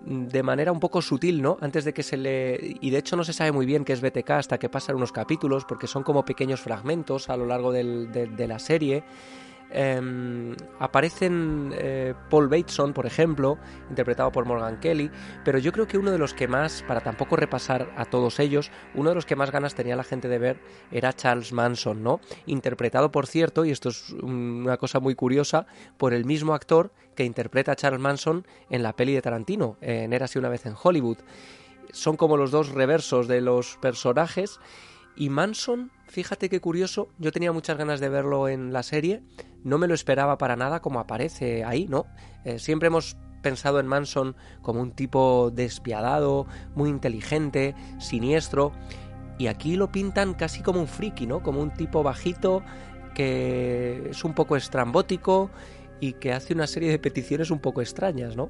[0.05, 1.57] de manera un poco sutil, ¿no?
[1.61, 2.77] Antes de que se le...
[2.81, 5.11] Y de hecho no se sabe muy bien qué es BTK hasta que pasan unos
[5.11, 9.03] capítulos, porque son como pequeños fragmentos a lo largo de la serie.
[9.73, 13.57] Em, aparecen eh, Paul Bateson, por ejemplo,
[13.89, 15.09] interpretado por Morgan Kelly,
[15.45, 18.69] pero yo creo que uno de los que más, para tampoco repasar a todos ellos,
[18.95, 20.59] uno de los que más ganas tenía la gente de ver
[20.91, 22.19] era Charles Manson, ¿no?
[22.47, 25.67] Interpretado, por cierto, y esto es una cosa muy curiosa,
[25.97, 30.11] por el mismo actor que interpreta a Charles Manson en la peli de Tarantino, en
[30.11, 31.19] Érase una vez en Hollywood.
[31.91, 34.59] Son como los dos reversos de los personajes.
[35.21, 39.21] Y Manson, fíjate qué curioso, yo tenía muchas ganas de verlo en la serie,
[39.63, 42.07] no me lo esperaba para nada como aparece ahí, ¿no?
[42.43, 48.71] Eh, siempre hemos pensado en Manson como un tipo despiadado, muy inteligente, siniestro,
[49.37, 51.43] y aquí lo pintan casi como un friki, ¿no?
[51.43, 52.63] Como un tipo bajito
[53.13, 55.51] que es un poco estrambótico
[55.99, 58.49] y que hace una serie de peticiones un poco extrañas, ¿no?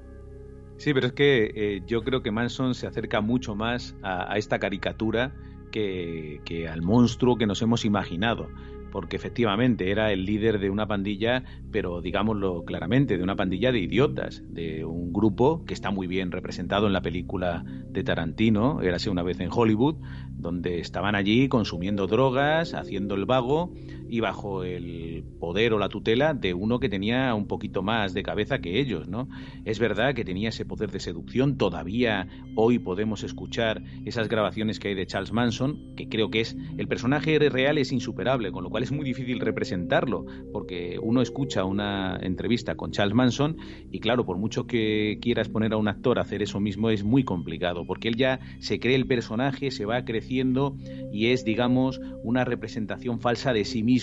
[0.82, 4.58] Sí, pero es que eh, yo creo que Manson se acerca mucho más a, esta
[4.58, 5.32] caricatura
[5.72, 8.50] que, que, al monstruo que nos hemos imaginado
[8.92, 13.80] porque efectivamente era el líder de una pandilla, pero digámoslo claramente, de una pandilla de
[13.80, 19.10] idiotas, de un grupo que está muy bien representado en la película de Tarantino, Érase
[19.10, 19.96] una vez en Hollywood,
[20.38, 23.74] donde estaban allí consumiendo drogas, haciendo el vago
[24.12, 28.24] y bajo el poder o la tutela de uno que tenía un poquito más de
[28.24, 29.30] cabeza que ellos, ¿no?
[29.64, 34.90] Es verdad que tenía ese poder de seducción, todavía hoy podemos escuchar esas grabaciones que
[34.90, 38.70] hay de Charles Manson, que creo que es el personaje real es insuperable, con lo
[38.70, 43.56] cual es muy difícil representarlo, porque uno escucha una entrevista con Charles Manson
[43.92, 47.06] y claro, por mucho que quieras poner a un actor a hacer eso mismo es
[47.06, 50.76] muy complicado, porque él ya se cree el personaje, se va creciendo
[51.14, 54.01] y es, digamos, una representación falsa de sí mismo,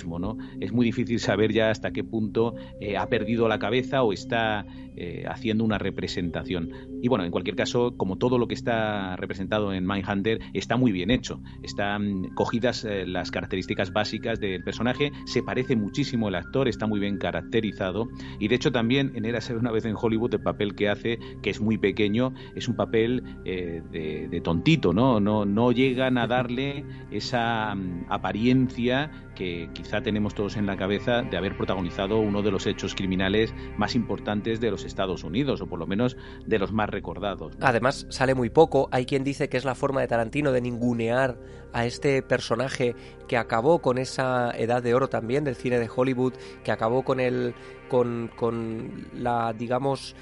[0.61, 4.65] Es muy difícil saber ya hasta qué punto eh, ha perdido la cabeza o está
[4.97, 6.71] eh, haciendo una representación.
[7.03, 10.93] Y bueno, en cualquier caso, como todo lo que está representado en Mindhunter, está muy
[10.93, 11.41] bien hecho.
[11.63, 17.01] Están cogidas eh, las características básicas del personaje, se parece muchísimo el actor, está muy
[17.01, 20.75] bien caracterizado y de hecho también en Era ser una vez en Hollywood el papel
[20.75, 25.21] que hace, que es muy pequeño, es un papel de, tontito, ¿no?
[25.21, 25.45] ¿no?
[25.45, 31.37] No llegan a darle esa mm, apariencia que quizá tenemos todos en la cabeza de
[31.37, 35.79] haber protagonizado uno de los hechos criminales más importantes de los Estados Unidos, o por
[35.79, 37.55] lo menos de los más recordados.
[37.61, 38.89] Además, sale muy poco.
[38.91, 41.39] Hay quien dice que es la forma de Tarantino de ningunear
[41.73, 42.97] a este personaje
[43.29, 46.33] que acabó con esa edad de oro también del cine de Hollywood,
[46.65, 47.55] que acabó con el.
[47.89, 50.17] con, con la, digamos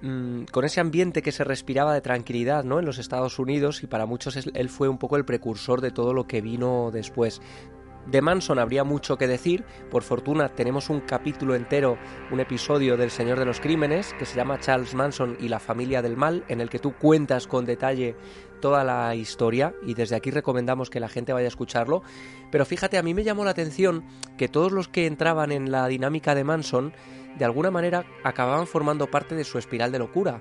[0.00, 2.78] mm, con ese ambiente que se respiraba de tranquilidad ¿no?
[2.78, 6.14] en los Estados Unidos y para muchos él fue un poco el precursor de todo
[6.14, 7.42] lo que vino después.
[8.06, 11.96] De Manson habría mucho que decir, por fortuna tenemos un capítulo entero,
[12.30, 16.02] un episodio del Señor de los Crímenes, que se llama Charles Manson y la familia
[16.02, 18.14] del mal, en el que tú cuentas con detalle
[18.60, 22.02] toda la historia y desde aquí recomendamos que la gente vaya a escucharlo.
[22.50, 24.04] Pero fíjate, a mí me llamó la atención
[24.36, 26.92] que todos los que entraban en la dinámica de Manson,
[27.38, 30.40] de alguna manera acababan formando parte de su espiral de locura.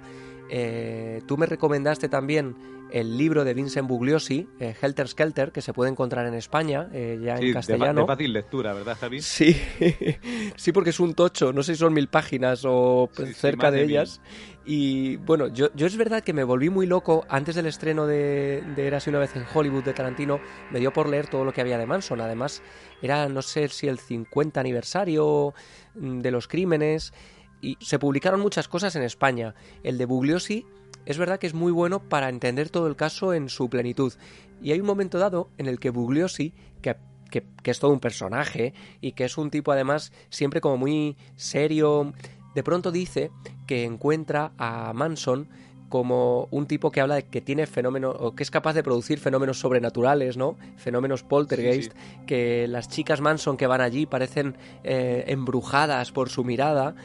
[0.50, 2.56] Eh, tú me recomendaste también
[2.94, 7.20] el libro de Vincent Bugliosi, eh, Helter Skelter, que se puede encontrar en España, eh,
[7.20, 8.02] ya en castellano.
[8.02, 9.20] De, fácil lectura, ¿verdad, Javi?
[9.20, 9.60] Sí,
[10.56, 14.22] sí, porque es un tocho, no sé si son mil páginas o cerca de, ellas.
[14.64, 18.64] Y bueno, yo, yo es verdad que me volví muy loco antes del estreno de,
[18.76, 20.40] de Eras una vez en Hollywood de Tarantino,
[20.70, 22.22] me dio por leer todo lo que había de Manson.
[22.22, 22.62] Además,
[23.02, 25.56] era no sé si el 50 aniversario
[25.96, 27.12] mm, de los crímenes
[27.60, 29.56] y se publicaron muchas cosas en España.
[29.82, 30.68] El de Bugliosi
[31.06, 34.14] es verdad que es muy bueno para entender todo el caso en su plenitud.
[34.62, 36.96] Y hay un momento dado en el que Bugliosi, que,
[37.30, 42.14] que, es todo un personaje y que es un tipo además siempre como muy serio,
[42.56, 43.32] de pronto dice
[43.68, 45.50] que encuentra a Manson
[45.90, 49.20] como un tipo que habla de que tiene fenómenos o que es capaz de producir
[49.20, 50.58] fenómenos sobrenaturales, ¿no?
[50.76, 51.94] Fenómenos poltergeist,
[52.26, 56.96] que las chicas Manson que van allí parecen eh, embrujadas por su mirada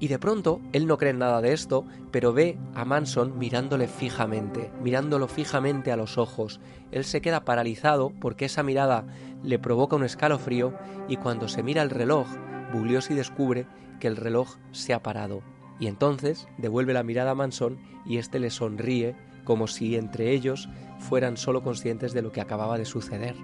[0.00, 3.88] y de pronto, él no cree en nada de esto, pero ve a Manson mirándole
[3.88, 6.60] fijamente, mirándolo fijamente a los ojos.
[6.92, 9.06] Él se queda paralizado porque esa mirada
[9.42, 10.74] le provoca un escalofrío
[11.08, 12.28] y cuando se mira el reloj,
[12.72, 13.66] Bugliosi descubre
[13.98, 15.42] que el reloj se ha parado.
[15.80, 20.68] Y entonces devuelve la mirada a Manson y éste le sonríe como si entre ellos
[20.98, 23.36] fueran solo conscientes de lo que acababa de suceder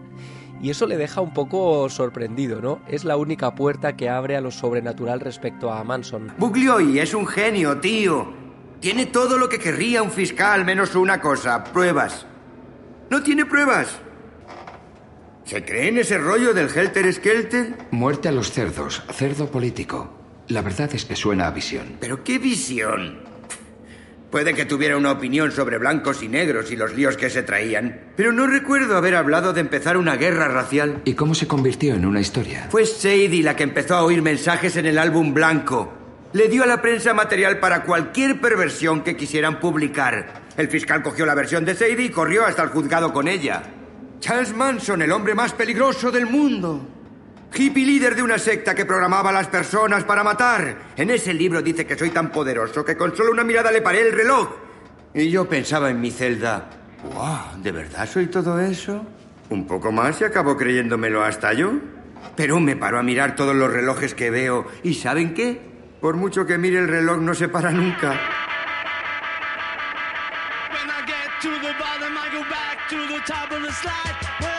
[0.65, 2.81] y eso le deja un poco sorprendido, ¿no?
[2.89, 6.33] Es la única puerta que abre a lo sobrenatural respecto a Manson.
[6.39, 8.33] Buglioi es un genio, tío.
[8.81, 12.27] Tiene todo lo que querría un fiscal, menos una cosa, pruebas.
[13.11, 13.99] No tiene pruebas.
[15.45, 17.77] ¿Se cree en ese rollo del Helter Skelter?
[17.91, 20.11] Muerte a los cerdos, cerdo político.
[20.49, 21.97] La verdad es que suena a visión.
[22.01, 23.34] ¿Pero qué visión?
[24.35, 28.01] Puede que tuviera una opinión sobre blancos y negros y los líos que se traían,
[28.17, 31.03] pero no recuerdo haber hablado de empezar una guerra racial.
[31.05, 32.67] ¿Y cómo se convirtió en una historia?
[32.69, 35.95] Fue Sadie la que empezó a oír mensajes en el álbum blanco.
[36.33, 40.43] Le dio a la prensa material para cualquier perversión que quisieran publicar.
[40.57, 43.63] El fiscal cogió la versión de Sadie y corrió hasta el juzgado con ella.
[44.19, 46.94] Charles Manson, el hombre más peligroso del mundo.
[47.57, 50.77] Hippie líder de una secta que programaba a las personas para matar.
[50.97, 54.01] En ese libro dice que soy tan poderoso que con solo una mirada le paré
[54.01, 54.49] el reloj.
[55.15, 56.69] Y yo pensaba en mi celda,
[57.15, 59.07] wow, ¿de verdad soy todo eso?
[59.51, 61.75] Un poco más y acabo creyéndomelo hasta yo.
[62.35, 65.61] Pero me paro a mirar todos los relojes que veo y ¿saben qué?
[66.01, 68.19] Por mucho que mire el reloj no se para nunca.
[74.41, 74.54] Pero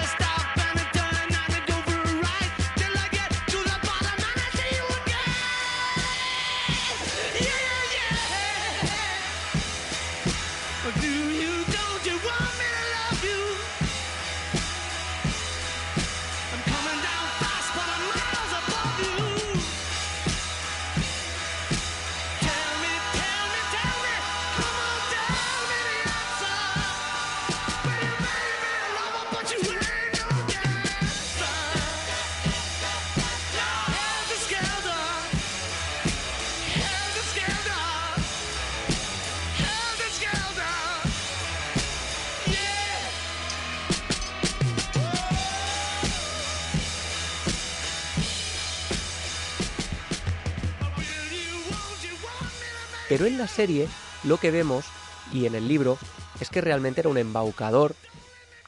[53.35, 53.87] en la serie
[54.23, 54.85] lo que vemos,
[55.33, 55.97] y en el libro,
[56.39, 57.93] es que realmente era un embaucador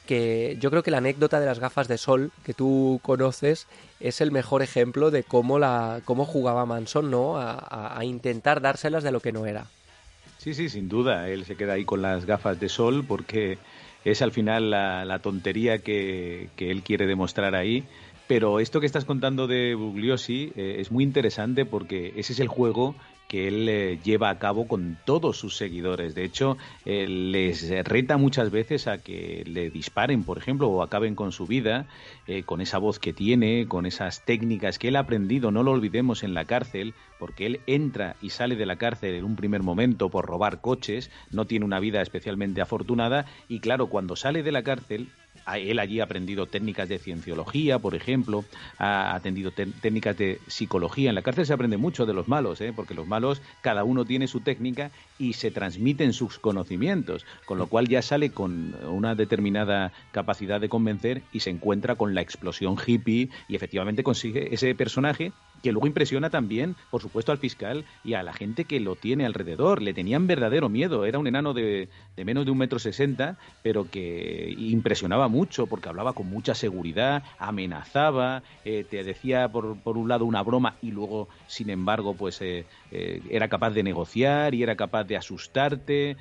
[0.06, 3.66] que yo creo que la anécdota de las gafas de sol que tú conoces
[4.00, 7.36] es el mejor ejemplo de cómo la cómo jugaba Manson, ¿no?
[7.38, 9.66] A, intentar dárselas de lo que no era.
[10.38, 11.28] Sí, sí, sin duda.
[11.28, 13.58] Él se queda ahí con las gafas de sol porque
[14.04, 17.84] es al final la, tontería que, que, él quiere demostrar ahí.
[18.26, 22.48] Pero esto que estás contando de Bugliosi eh, es muy interesante porque ese es el
[22.48, 22.94] juego
[23.28, 26.14] que él eh, lleva a cabo con todos sus seguidores.
[26.14, 31.30] De hecho, les reta muchas veces a que le disparen, por ejemplo, o acaben con
[31.30, 31.86] su vida,
[32.26, 35.72] eh, con esa voz que tiene, con esas técnicas que él ha aprendido, no lo
[35.72, 39.62] olvidemos, en la cárcel, porque él entra y sale de la cárcel en un primer
[39.62, 44.52] momento por robar coches, no tiene una vida especialmente afortunada, y claro, cuando sale de
[44.52, 45.08] la cárcel,
[45.56, 48.44] él allí ha aprendido técnicas de cienciología, por ejemplo,
[48.78, 51.08] ha atendido técnicas de psicología.
[51.08, 52.72] En la cárcel se aprende mucho de los malos, ¿eh?
[52.74, 57.66] porque los malos, cada uno tiene su técnica y se transmiten sus conocimientos, con lo
[57.68, 62.76] cual ya sale con una determinada capacidad de convencer y se encuentra con la explosión
[62.84, 65.32] hippie y efectivamente consigue ese personaje
[65.68, 69.26] que luego impresiona también, por supuesto, al fiscal y a la gente que lo tiene
[69.26, 69.82] alrededor.
[69.82, 71.04] Le tenían verdadero miedo.
[71.04, 76.14] Era un enano de, menos de un metro sesenta, pero que impresionaba mucho porque hablaba
[76.14, 81.28] con mucha seguridad, amenazaba, eh, te decía por, por, un lado una broma y luego,
[81.48, 86.16] sin embargo, pues eh, eh, era capaz de negociar y era capaz de asustarte.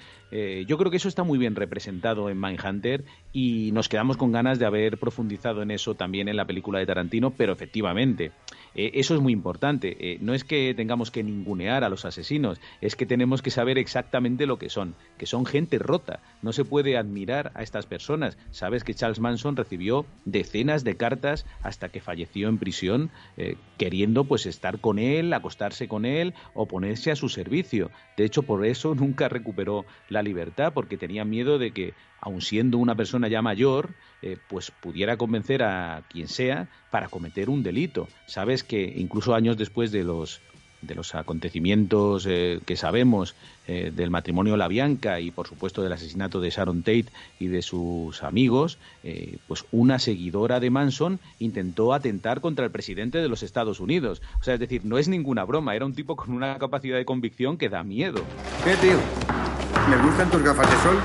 [0.68, 4.59] yo creo que eso está muy bien representado en Mindhunter y nos quedamos con ganas
[4.59, 8.32] de haber profundizado en eso también en la película de Tarantino, pero efectivamente
[8.78, 9.97] eh, eso es muy importante.
[9.99, 13.78] Eh, no es que tengamos que ningunear a los asesinos, es que tenemos que saber
[13.78, 16.20] exactamente lo que son, que son gente rota.
[16.41, 18.38] No se puede admirar a estas personas.
[18.51, 24.24] Sabes que Charles Manson recibió decenas de cartas hasta que falleció en prisión, eh, queriendo
[24.24, 27.91] pues estar con él, acostarse con él o ponerse a su servicio.
[28.17, 32.79] De hecho, por eso nunca recuperó la libertad, porque tenía miedo de que aun siendo
[32.79, 38.07] una persona ya mayor, eh, pues pudiera convencer a quien sea para cometer un delito.
[38.25, 40.41] Sabes que incluso años después de los
[40.88, 43.35] de los acontecimientos eh, que sabemos
[43.67, 47.07] eh, del matrimonio La Bianca y por supuesto del asesinato de Sharon Tate
[47.39, 48.77] y de sus amigos,
[49.47, 54.21] pues una seguidora de Manson intentó atentar contra el presidente de los Estados Unidos.
[54.39, 57.05] O sea, es decir, no es ninguna broma, era un tipo con una capacidad de
[57.05, 58.21] convicción que da miedo.
[58.63, 58.97] ¿Qué, tío?
[59.89, 60.99] ¿Me gustan tus gafas de sol?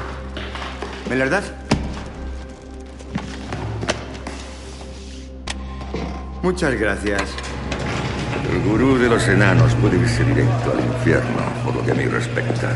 [1.09, 1.53] ¿Me las das?
[6.43, 7.52] Muchas gracias.
[8.51, 12.05] El gurú de los enanos puede irse directo al infierno, por lo que a mí
[12.05, 12.71] respecta.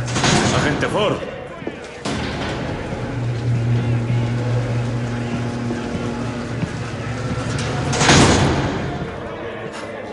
[0.56, 1.16] Agente Ford.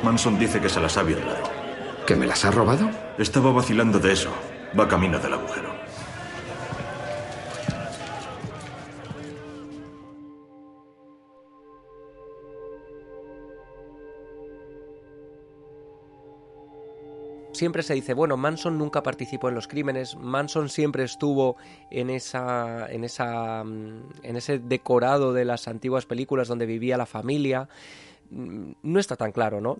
[0.04, 1.43] Manson dice que se las ha violado.
[2.06, 2.89] ¿Que me las ha robado?
[3.18, 4.30] Estaba vacilando de eso.
[4.78, 5.73] Va camino del agujero.
[17.64, 21.55] Siempre se dice, bueno, Manson nunca participó en los crímenes, Manson siempre estuvo
[21.89, 27.05] en esa, en esa, mm, en ese decorado de las antiguas películas donde vivía la
[27.05, 27.70] familia.
[28.32, 29.78] Mm, no está tan claro, ¿no?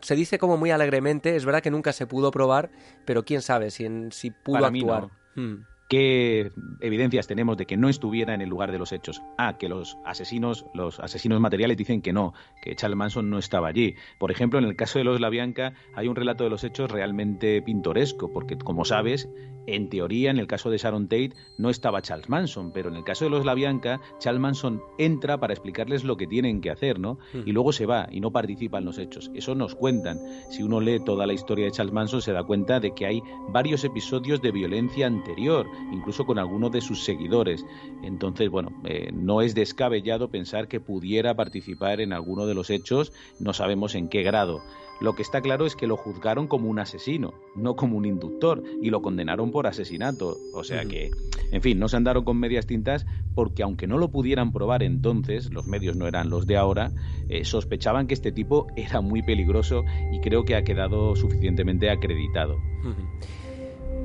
[0.00, 2.70] se dice como muy alegremente, es verdad que nunca se pudo probar,
[3.04, 5.10] pero quién sabe si, si pudo actuar.
[5.34, 5.66] Hmm.
[5.88, 9.22] ¿Qué evidencias tenemos de que no estuviera en el lugar de los hechos?
[9.36, 12.32] Ah, que los asesinos, los asesinos materiales dicen que no,
[12.62, 13.94] que Charles Manson no estaba allí.
[14.18, 16.90] Por ejemplo, en el caso de los La Bianca hay un relato de los hechos
[16.90, 19.28] realmente pintoresco, porque como sabes,
[19.66, 23.04] en teoría, en el caso de Sharon Tate no estaba Charles Manson, pero en el
[23.04, 26.98] caso de los La Bianca, Charles Manson entra para explicarles lo que tienen que hacer,
[26.98, 27.18] ¿no?
[27.32, 29.30] Y luego se va y no participa en los hechos.
[29.34, 30.18] Eso nos cuentan.
[30.50, 33.22] Si uno lee toda la historia de Charles Manson, se da cuenta de que hay
[33.48, 37.64] varios episodios de violencia anterior incluso con algunos de sus seguidores.
[38.02, 43.12] Entonces, bueno, eh, no es descabellado pensar que pudiera participar en alguno de los hechos,
[43.38, 44.62] no sabemos en qué grado.
[45.00, 48.62] Lo que está claro es que lo juzgaron como un asesino, no como un inductor,
[48.80, 50.38] y lo condenaron por asesinato.
[50.52, 51.10] O sea que,
[51.50, 55.52] en fin, no se andaron con medias tintas porque aunque no lo pudieran probar entonces,
[55.52, 56.92] los medios no eran los de ahora,
[57.28, 62.60] eh, sospechaban que este tipo era muy peligroso y creo que ha quedado suficientemente acreditado.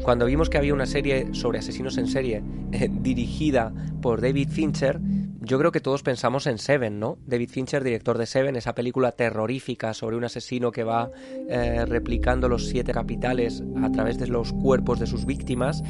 [0.04, 5.00] Cuando vimos que había una serie sobre asesinos en serie eh, dirigida por David Fincher,
[5.42, 7.18] yo creo que todos pensamos en Seven, ¿no?
[7.26, 11.12] David Fincher, director de Seven, esa película terrorífica sobre un asesino que va
[11.50, 15.82] eh, replicando los siete capitales a través de los cuerpos de sus víctimas.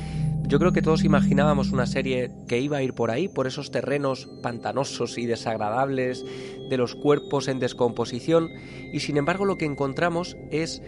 [0.47, 3.69] Yo creo que todos imaginábamos una serie que iba a ir por ahí, por esos
[3.69, 6.23] terrenos pantanosos y desagradables
[6.69, 8.49] de los cuerpos en descomposición,
[8.93, 10.81] y sin embargo lo que encontramos es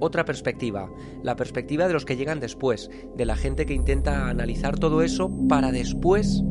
[0.00, 0.90] otra perspectiva,
[1.22, 5.30] la perspectiva de los que llegan después, de la gente que intenta analizar todo eso
[5.48, 6.42] para después,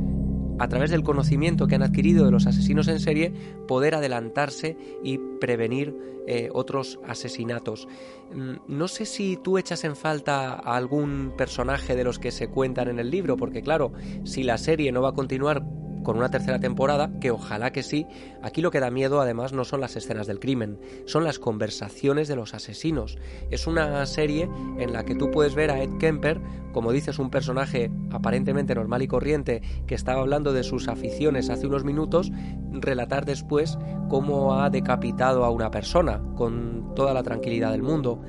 [0.60, 3.34] a través del conocimiento que han adquirido de los asesinos en serie,
[3.68, 5.96] poder adelantarse y prevenir
[6.28, 7.88] eh, otros asesinatos.
[8.34, 12.50] Mm, no sé si tú echas en falta a algún personaje de los que se
[12.50, 13.94] cuentan en el libro, porque claro,
[14.24, 15.64] si la serie no va a continuar
[16.04, 18.08] con una tercera temporada, que ojalá que sí.
[18.42, 22.28] Aquí lo que da miedo además no son las escenas del crimen, son las conversaciones
[22.28, 23.18] de los asesinos.
[23.52, 26.40] Es una serie en la que tú puedes ver a Ed Kemper,
[26.72, 31.68] como dices, un personaje aparentemente normal y corriente que estaba hablando de sus aficiones hace
[31.68, 32.32] unos minutos,
[32.72, 33.78] relatar después
[34.10, 38.22] cómo ha decapitado a una persona con toda la tranquilidad del mundo.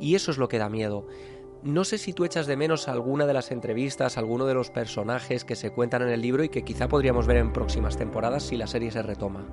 [0.00, 1.06] Y eso es lo que da miedo.
[1.62, 5.44] No sé si tú echas de menos alguna de las entrevistas, alguno de los personajes
[5.44, 8.56] que se cuentan en el libro y que quizá podríamos ver en próximas temporadas si
[8.56, 9.44] la serie se retoma.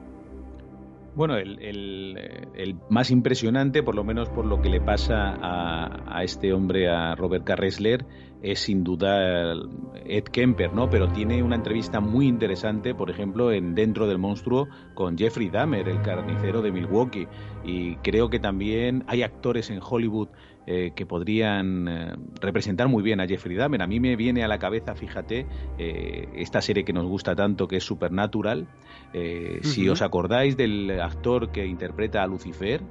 [1.17, 6.89] Bueno, el, más impresionante, por lo menos por lo que le pasa a, este hombre,
[6.89, 8.05] a Robert Carresler,
[8.43, 9.53] es sin duda
[10.05, 10.91] Ed Kemper, ¿no?
[10.91, 15.89] Pero tiene una entrevista muy interesante, por ejemplo, en Dentro del Monstruo con Jeffrey Dahmer,
[15.89, 17.27] el carnicero de Milwaukee.
[17.63, 20.29] Y creo que también hay actores en Hollywood
[20.69, 23.81] eh, que podrían eh, representar muy bien a Jeffrey Dahmer.
[23.81, 25.47] A mí me viene a la cabeza, fíjate,
[25.77, 28.67] eh, esta serie que nos gusta tanto, que es Supernatural.
[29.61, 32.81] Si os acordáis del actor que interpreta a Lucifer,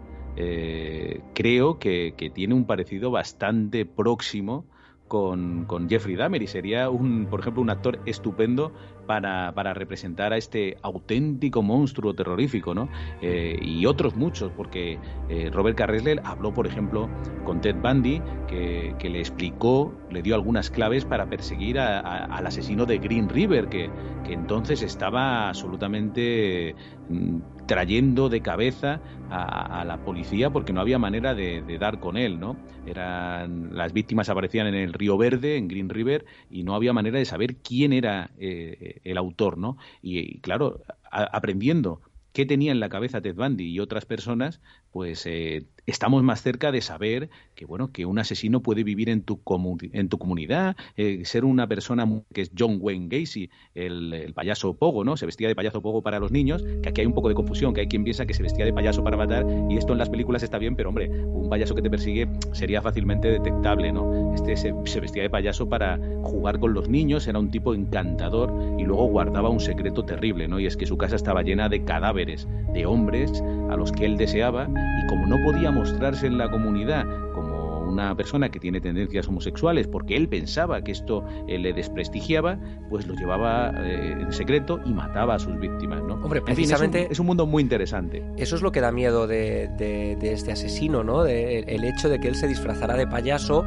[1.35, 4.64] creo que, que, tiene un parecido bastante próximo
[5.07, 8.72] con, con, Jeffrey Dahmer y sería, un, por ejemplo, un actor estupendo
[9.07, 12.89] para, para representar a este auténtico monstruo terrorífico, ¿no?
[13.23, 14.99] Eh, y otros muchos, porque
[15.29, 17.09] eh, Robert Carresler habló, por ejemplo,
[17.45, 22.87] con Ted Bundy, que, que, le explicó, le dio algunas claves para perseguir al asesino
[22.87, 23.91] de Green River, que,
[24.25, 26.75] que entonces estaba absolutamente
[27.09, 32.39] mm, trayendo de cabeza a, la policía porque no había manera de, dar con él,
[32.39, 32.57] ¿no?
[32.87, 37.19] Eran, las víctimas aparecían en el Río Verde, en Green River, y no había manera
[37.19, 39.77] de saber quién era eh, el autor, ¿no?
[40.01, 42.01] Y, claro, aprendiendo
[42.33, 44.61] qué tenía en la cabeza Ted Bundy y otras personas,
[44.97, 49.20] pues eh, estamos más cerca de saber que bueno que un asesino puede vivir en
[49.20, 55.18] tu comunidad eh, ser una persona que es John Wayne Gacy el, payaso Pogo no
[55.18, 57.74] se vestía de payaso Pogo para los niños que aquí hay un poco de confusión
[57.74, 60.09] que hay quien piensa que se vestía de payaso para matar y esto en las
[60.09, 64.56] películas está bien pero hombre un payaso que te persigue sería fácilmente detectable no este
[64.56, 68.85] se, se vestía de payaso para jugar con los niños era un tipo encantador y
[68.85, 72.48] luego guardaba un secreto terrible no y es que su casa estaba llena de cadáveres
[72.73, 74.68] de hombres a los que él deseaba
[75.03, 79.87] y como no podía mostrarse en la comunidad como una persona que tiene tendencias homosexuales
[79.87, 82.59] porque él pensaba que esto eh, le desprestigiaba,
[82.91, 86.03] pues lo llevaba eh, en secreto y mataba a sus víctimas.
[86.03, 86.15] ¿no?
[86.15, 87.09] Hombre, precisamente.
[87.11, 88.23] es, un, mundo muy interesante.
[88.37, 91.25] Eso es lo que da miedo de, este asesino, ¿no?
[91.25, 93.65] el hecho de que él se disfrazara de payaso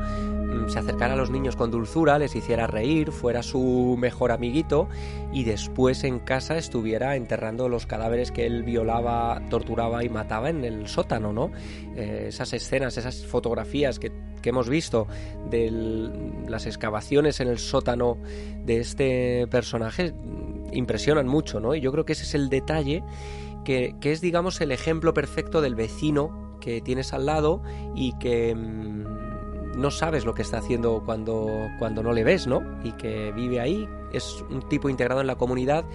[0.68, 4.88] se acercara a los niños con dulzura, les hiciera reír, fuera su mejor amiguito
[5.32, 10.64] y después en casa estuviera enterrando los cadáveres que él violaba, torturaba y mataba en
[10.64, 11.52] el sótano, ¿no?
[11.96, 14.12] Eh, esas escenas, esas fotografías que,
[14.42, 15.08] que hemos visto
[15.50, 15.72] de
[16.48, 18.18] las excavaciones en el sótano
[18.66, 21.76] de este personaje mm, impresionan mucho, ¿no?
[21.76, 23.04] Y yo creo que ese es el detalle
[23.66, 27.62] que, que es, digamos, el ejemplo perfecto del vecino que tienes al lado
[27.96, 29.29] y que mm,
[29.76, 32.64] no sabes lo que está haciendo cuando, cuando no le ves, ¿no?
[32.84, 35.86] Y que vive ahí, es un tipo integrado en la comunidad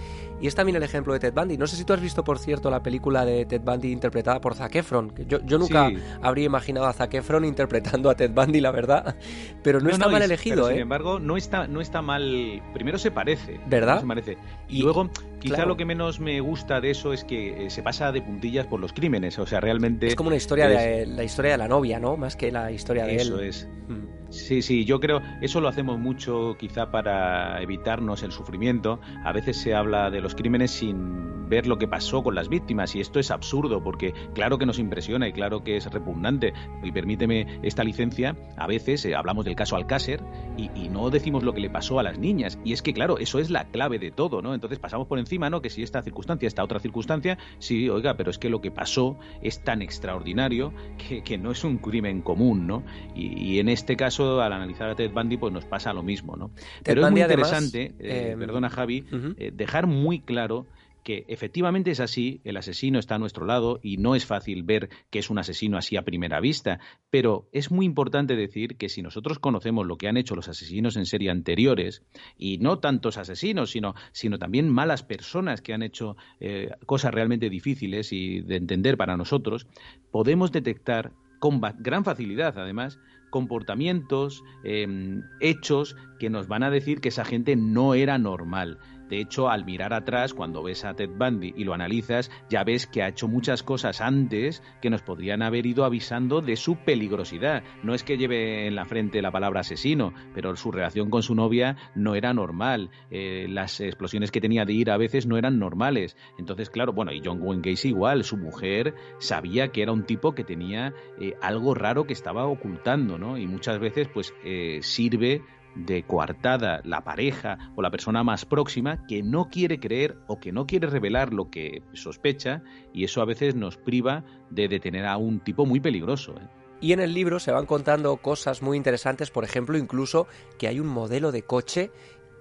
[0.41, 1.57] y es también el ejemplo de Ted Bundy.
[1.57, 4.55] No sé si tú has visto, por cierto, la película de Ted Bundy interpretada por
[4.55, 5.13] Zac Efron.
[5.27, 5.89] Yo, yo nunca
[6.21, 9.15] habría imaginado a Zac Efron interpretando a Ted Bundy, la verdad.
[9.63, 10.73] Pero no, está mal elegido, ¿eh?
[10.73, 12.61] Sin embargo, no está, no está mal.
[12.73, 13.59] Primero se parece.
[13.67, 14.01] ¿Verdad?
[14.01, 14.37] Se parece.
[14.67, 15.09] Y, luego,
[15.39, 18.67] quizá lo que menos me gusta de eso es que eh, se pasa de puntillas
[18.67, 19.39] por los crímenes.
[19.39, 20.07] O sea, realmente.
[20.07, 22.17] Es como una historia de la historia de la novia, ¿no?
[22.17, 23.21] Más que la historia de él.
[23.21, 23.69] Eso es.
[23.87, 24.24] Mm.
[24.29, 28.99] Sí, sí, yo creo, eso lo hacemos mucho quizá para evitarnos el sufrimiento.
[29.23, 32.95] A veces se habla de los crímenes sin ver lo que pasó con las víctimas
[32.95, 36.53] y esto es absurdo porque claro que nos impresiona y claro que es repugnante.
[36.83, 40.23] Y permíteme esta licencia, a veces eh, hablamos del caso Alcácer
[40.57, 42.57] y, y, no decimos lo que le pasó a las niñas.
[42.63, 44.53] Y es que claro, eso es la clave de todo, ¿no?
[44.53, 45.61] Entonces pasamos por encima, ¿no?
[45.61, 49.17] Que si esta circunstancia, esta otra circunstancia, sí, oiga, pero es que lo que pasó
[49.41, 52.83] es tan extraordinario que, que no es un crimen común, ¿no?
[53.15, 56.51] y en este caso al analizar a Ted Bundy, pues nos pasa lo mismo, ¿no?
[56.83, 59.05] Pero es muy interesante, eh, em, perdona Javi,
[59.37, 60.65] eh, dejar muy claro
[61.05, 64.89] que efectivamente es así, el asesino está a nuestro lado y no es fácil ver
[65.11, 66.79] que es un asesino así a primera vista,
[67.11, 70.97] pero es muy importante decir que si nosotros conocemos lo que han hecho los asesinos
[70.97, 72.01] en serie anteriores,
[72.39, 77.51] y no tantos asesinos, sino, sino también malas personas que han hecho eh, cosas realmente
[77.51, 79.67] difíciles y de entender para nosotros,
[80.09, 82.97] podemos detectar con gran facilidad, además,
[83.35, 88.79] comportamientos, em, hechos que nos van a decir que esa gente no era normal.
[89.09, 92.87] De hecho, al mirar atrás, cuando ves a Ted Bundy y lo analizas, ya ves
[92.87, 97.63] que ha hecho muchas cosas antes que nos podrían haber ido avisando de su peligrosidad.
[97.83, 101.35] No es que lleve en la frente la palabra asesino, pero su relación con su
[101.35, 102.89] novia no era normal.
[103.11, 106.17] Eh, las explosiones que tenía de ir a veces no eran normales.
[106.37, 110.33] Entonces, claro, bueno, y John Wayne Gacy igual, su mujer sabía que era un tipo
[110.33, 113.37] que tenía eh, algo raro que estaba ocultando, ¿no?
[113.37, 115.41] Y muchas veces, pues, eh, sirve
[115.75, 120.51] de coartada la pareja o la persona más próxima que no quiere creer o que
[120.51, 125.17] no quiere revelar lo que sospecha y eso a veces nos priva de detener a
[125.17, 126.33] un tipo muy peligroso.
[126.33, 126.47] ¿eh?
[126.81, 130.27] Y en el libro se van contando cosas muy interesantes, por ejemplo, incluso
[130.57, 131.91] que hay un modelo de coche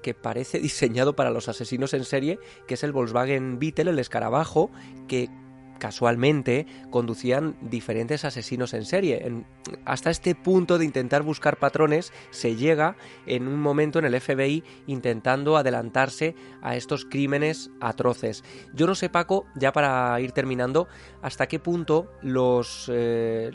[0.02, 4.70] que parece diseñado para los asesinos en serie, que es el Volkswagen Beetle, el escarabajo,
[5.08, 5.28] que
[5.78, 9.44] casualmente conducían diferentes asesinos en serie.
[9.84, 12.96] hasta este punto de intentar buscar patrones se llega
[13.26, 18.44] en un momento en el FBI intentando adelantarse a estos crímenes atroces.
[18.74, 20.88] Yo no sé, Paco, ya para ir terminando,
[21.22, 23.50] hasta qué punto los, eh,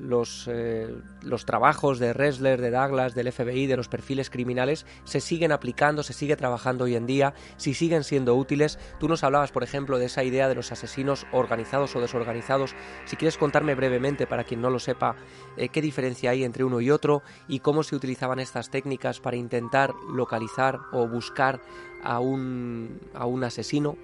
[0.48, 5.52] eh, los trabajos de Ressler, de Douglas, del FBI, de los perfiles criminales se siguen
[5.52, 8.80] aplicando, se sigue trabajando hoy en día, si siguen siendo útiles.
[9.00, 12.76] Tú nos hablabas, por ejemplo, de esa idea de los asesinos organizados o desorganizados.
[13.06, 15.16] Si quieres contarme brevemente, para quien no lo sepa,
[15.58, 19.38] eh, qué diferencia hay entre uno y otro y cómo se utilizaban estas técnicas para
[19.38, 21.62] intentar localizar o buscar
[22.04, 23.96] a un, a un asesino.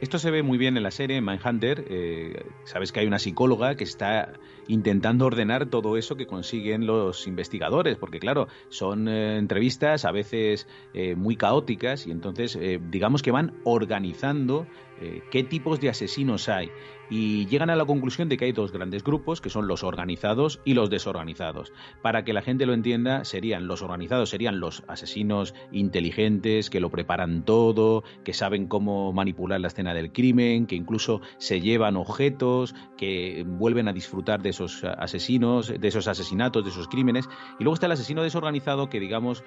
[0.00, 1.84] Esto se ve muy bien en la serie Mindhunter.
[1.86, 4.32] Eh, sabes que hay una psicóloga que está
[4.66, 10.66] intentando ordenar todo eso que consiguen los investigadores, porque claro, son eh, entrevistas a veces
[11.16, 12.58] muy caóticas y entonces
[12.90, 14.66] digamos que van organizando
[15.30, 16.72] qué tipos de asesinos hay
[17.10, 20.60] y llegan a la conclusión de que hay dos grandes grupos, que son los organizados
[20.64, 21.72] y los desorganizados.
[22.02, 26.90] Para que la gente lo entienda, serían los organizados, serían los asesinos inteligentes, que lo
[26.90, 32.74] preparan todo, que saben cómo manipular la escena del crimen, que incluso se llevan objetos,
[32.96, 37.28] que vuelven a disfrutar de esos asesinos, de esos asesinatos, de esos crímenes.
[37.58, 39.42] Y luego está el asesino desorganizado, que digamos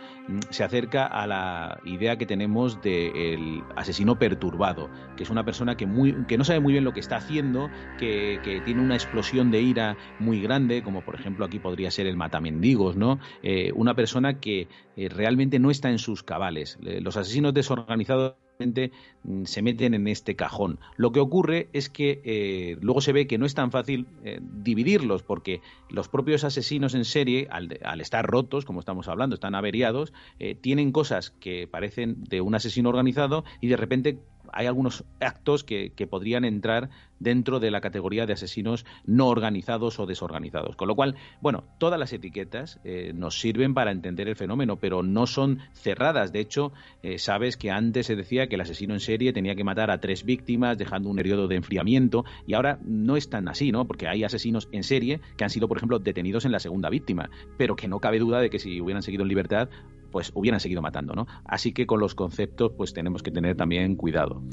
[0.50, 5.86] se acerca a la idea que tenemos del asesino perturbado, que es una persona que,
[5.86, 7.53] muy, que no sabe muy bien lo que está haciendo,
[7.98, 12.18] que, tiene una explosión de ira muy grande, como por ejemplo aquí podría ser el
[12.18, 13.20] matamendigos, ¿no?
[13.42, 16.78] Eh, una persona que eh, realmente no está en sus cabales.
[16.86, 20.80] Eh, los asesinos desorganizados mm, se meten en este cajón.
[20.96, 24.08] Lo que ocurre es que luego se ve que no es tan fácil
[24.42, 30.14] dividirlos porque los propios asesinos en serie, al, estar rotos, como estamos hablando, están averiados,
[30.62, 34.20] tienen cosas que parecen de un asesino organizado y de repente
[34.54, 36.90] hay algunos actos que, podrían entrar
[37.20, 40.76] dentro de la categoría de asesinos no organizados o desorganizados.
[40.76, 45.02] Con lo cual, bueno, todas las etiquetas eh, nos sirven para entender el fenómeno, pero
[45.02, 46.34] no son cerradas.
[46.34, 49.64] De hecho, eh, sabes que antes se decía que el asesino en serie tenía que
[49.64, 53.72] matar a tres víctimas, dejando un periodo de enfriamiento, y ahora no es tan así,
[53.72, 53.86] ¿no?
[53.86, 57.30] Porque hay asesinos en serie que han sido, por ejemplo, detenidos en la segunda víctima,
[57.58, 59.70] pero que no cabe duda de que si hubieran seguido en libertad,
[60.14, 61.28] pues hubieran seguido matando, ¿no?
[61.44, 64.44] Así que con los conceptos pues tenemos que tener también cuidado.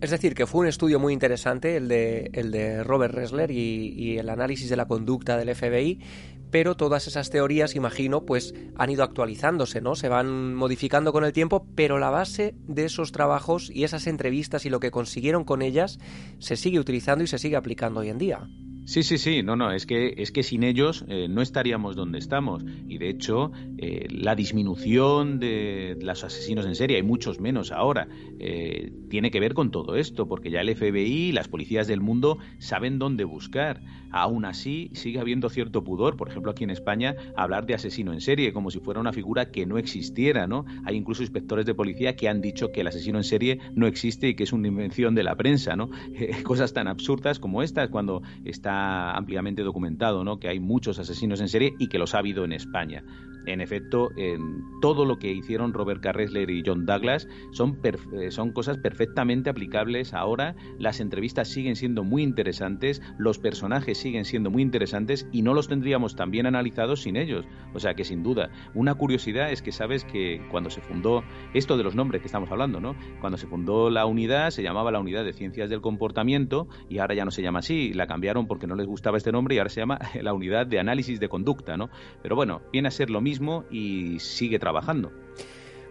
[0.00, 4.18] Es decir, que fue un estudio muy interesante el de, el de Robert Ressler y,
[4.18, 6.00] el análisis de la conducta del FBI,
[6.50, 9.94] pero todas esas teorías, imagino, pues han ido actualizándose, ¿no?
[9.94, 14.66] Se van modificando con el tiempo, pero la base de esos trabajos y esas entrevistas
[14.66, 15.98] y lo que consiguieron con ellas
[16.40, 18.48] se sigue utilizando y se sigue aplicando hoy en día.
[18.84, 22.18] Sí, sí, sí, no, no, es que, es que sin ellos eh, no estaríamos donde
[22.18, 22.64] estamos.
[22.88, 28.08] Y de hecho, eh, la disminución de los asesinos en serie, hay muchos menos ahora,
[28.40, 32.00] eh, tiene que ver con todo esto, porque ya el FBI y las policías del
[32.00, 33.80] mundo saben dónde buscar.
[34.10, 38.20] Aún así, sigue habiendo cierto pudor, por ejemplo, aquí en España, hablar de asesino en
[38.20, 40.66] serie, como si fuera una figura que no existiera, ¿no?
[40.84, 44.28] Hay incluso inspectores de policía que han dicho que el asesino en serie no existe
[44.28, 45.88] y que es una invención de la prensa, ¿no?
[46.42, 50.38] cosas tan absurdas como estas, cuando está ampliamente documentado, ¿no?
[50.38, 53.04] Que hay muchos asesinos en serie y que los ha habido en España.
[53.46, 58.52] En efecto, en todo lo que hicieron Robert Carresler y John Douglas son, eh, son
[58.52, 60.54] cosas perfectamente aplicables ahora.
[60.78, 65.68] Las entrevistas siguen siendo muy interesantes, los personajes siguen siendo muy interesantes y no los
[65.68, 67.46] tendríamos tan bien analizados sin ellos.
[67.74, 71.22] O sea que sin duda, una curiosidad es que sabes que cuando se fundó
[71.54, 72.94] esto de los nombres que estamos hablando, ¿no?
[73.20, 77.14] Cuando se fundó la unidad se llamaba la unidad de ciencias del comportamiento y ahora
[77.14, 79.70] ya no se llama así, la cambiaron porque no les gustaba este nombre y ahora
[79.70, 81.88] se llama la unidad de análisis de conducta, ¿no?
[82.22, 83.31] Pero bueno, viene a ser lo mismo
[83.70, 85.12] y sigue trabajando.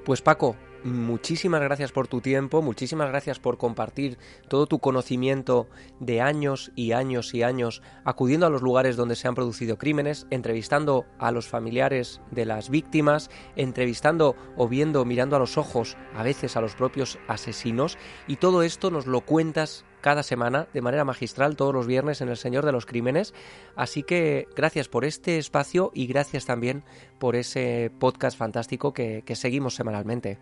[0.03, 5.67] Pues Paco, muchísimas gracias por tu tiempo, muchísimas gracias por compartir todo tu conocimiento
[5.99, 10.25] de años y años y años acudiendo a los lugares donde se han producido crímenes,
[10.31, 16.23] entrevistando a los familiares de las víctimas, entrevistando o viendo, mirando a los ojos a
[16.23, 21.05] veces a los propios asesinos y todo esto nos lo cuentas cada semana de manera
[21.05, 23.33] magistral todos los viernes en El Señor de los Crímenes.
[23.75, 26.83] Así que gracias por este espacio y gracias también
[27.19, 30.39] por ese podcast fantástico que, que seguimos semanalmente.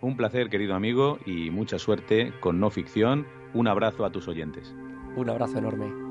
[0.00, 3.26] Un placer, querido amigo, y mucha suerte con No Ficción.
[3.54, 4.74] Un abrazo a tus oyentes.
[5.16, 6.03] Un abrazo enorme.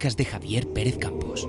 [0.00, 1.46] De Javier Pérez Campos.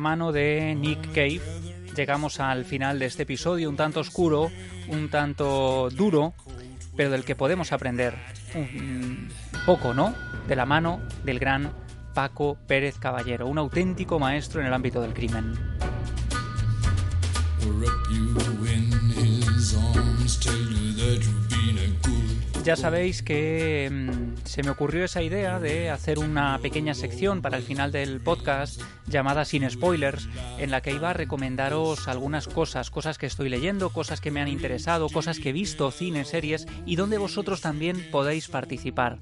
[0.00, 1.40] Mano de Nick Cave
[1.94, 4.50] llegamos al final de este episodio, un tanto oscuro,
[4.88, 6.34] un tanto duro,
[6.96, 8.14] pero del que podemos aprender
[8.54, 9.28] un
[9.66, 10.14] poco, ¿no?
[10.48, 11.72] De la mano del gran
[12.14, 15.54] Paco Pérez Caballero, un auténtico maestro en el ámbito del crimen.
[22.70, 27.56] Ya sabéis que mm, se me ocurrió esa idea de hacer una pequeña sección para
[27.56, 32.88] el final del podcast llamada Sin Spoilers, en la que iba a recomendaros algunas cosas,
[32.90, 36.68] cosas que estoy leyendo, cosas que me han interesado, cosas que he visto, cine, series,
[36.86, 39.18] y donde vosotros también podéis participar.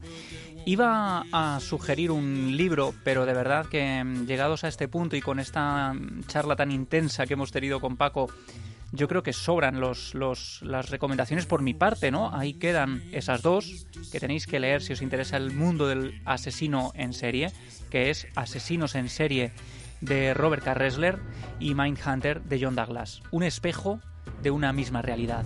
[0.67, 5.23] Iba a sugerir un libro, pero de verdad que mm, llegados a este punto y
[5.23, 8.29] con esta mm, charla tan intensa que hemos tenido con Paco,
[8.93, 12.35] yo creo que sobran los, las recomendaciones por mi parte, ¿no?
[12.35, 16.93] Ahí quedan esas dos que tenéis que leer si os interesa el mundo del asesino
[16.95, 17.53] en serie,
[17.91, 19.53] que es Asesinos en serie
[20.01, 20.75] de Robert K.
[20.75, 21.19] Ressler
[21.59, 23.23] y Mindhunter de John Douglas.
[23.31, 24.01] Un espejo
[24.43, 25.45] de una misma realidad.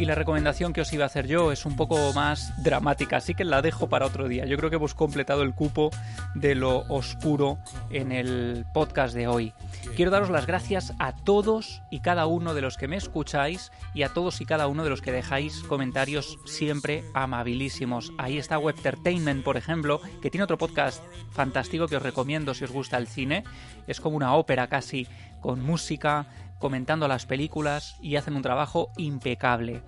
[0.00, 3.34] Y la recomendación que os iba a hacer yo es un poco más dramática, así
[3.34, 4.46] que la dejo para otro día.
[4.46, 5.90] Yo creo que hemos completado el cupo
[6.34, 7.58] de lo oscuro
[7.90, 9.52] en el podcast de hoy.
[9.96, 14.02] Quiero daros las gracias a todos y cada uno de los que me escucháis y
[14.02, 18.10] a todos y cada uno de los que dejáis comentarios siempre amabilísimos.
[18.16, 22.72] Ahí está Webtertainment, por ejemplo, que tiene otro podcast fantástico que os recomiendo si os
[22.72, 23.44] gusta el cine.
[23.86, 25.06] Es como una ópera casi,
[25.42, 26.26] con música,
[26.60, 29.82] comentando las películas y hacen un trabajo impecable.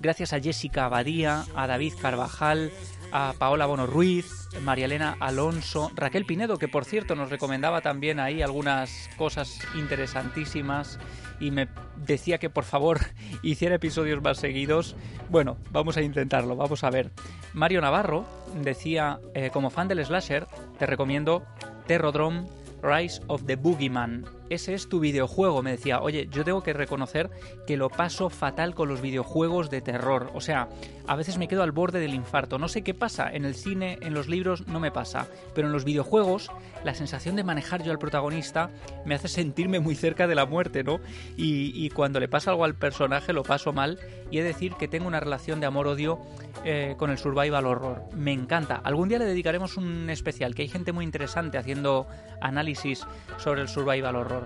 [0.00, 2.70] Gracias a Jessica Abadía, a David Carvajal,
[3.10, 8.20] a Paola Bono Ruiz, María Elena Alonso, Raquel Pinedo, que por cierto nos recomendaba también
[8.20, 11.00] ahí algunas cosas interesantísimas
[11.40, 13.00] y me decía que por favor
[13.42, 14.94] hiciera episodios más seguidos.
[15.30, 17.10] Bueno, vamos a intentarlo, vamos a ver.
[17.52, 18.24] Mario Navarro
[18.62, 20.46] decía, eh, como fan del slasher,
[20.78, 21.44] te recomiendo
[21.88, 22.46] Terrodrome
[22.82, 24.37] Rise of the Boogeyman.
[24.50, 26.00] Ese es tu videojuego, me decía.
[26.00, 27.30] Oye, yo tengo que reconocer
[27.66, 30.30] que lo paso fatal con los videojuegos de terror.
[30.34, 30.68] O sea,
[31.06, 32.58] a veces me quedo al borde del infarto.
[32.58, 33.30] No sé qué pasa.
[33.32, 35.28] En el cine, en los libros, no me pasa.
[35.54, 36.50] Pero en los videojuegos,
[36.84, 38.70] la sensación de manejar yo al protagonista
[39.04, 41.00] me hace sentirme muy cerca de la muerte, ¿no?
[41.36, 43.98] Y, cuando le pasa algo al personaje, lo paso mal.
[44.30, 46.20] Y he de decir que tengo una relación de amor-odio
[46.64, 48.02] eh, con el survival horror.
[48.14, 48.76] Me encanta.
[48.76, 52.06] Algún día le dedicaremos un especial, que hay gente muy interesante haciendo
[52.40, 53.06] análisis
[53.38, 54.37] sobre el survival horror.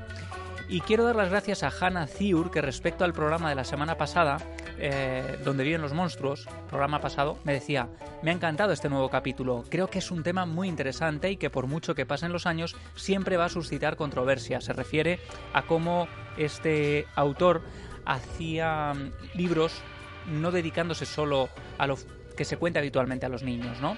[0.69, 3.99] Y quiero dar las gracias a Hannah Ziur, que respecto al programa de la semana
[3.99, 4.39] pasada,
[4.79, 7.89] eh, donde viven los monstruos, programa pasado, me decía,
[8.23, 11.51] me ha encantado este nuevo capítulo, creo que es un tema muy interesante y que
[11.51, 14.61] por mucho que pasen los años, siempre va a suscitar controversia.
[14.61, 15.21] Se refiere
[15.53, 16.09] a cómo
[16.39, 17.63] este autor
[18.07, 19.83] hacía mm, libros
[20.27, 21.49] no dedicándose solo
[21.79, 21.99] a lo
[22.37, 23.97] que se cuenta habitualmente a los niños, ¿no?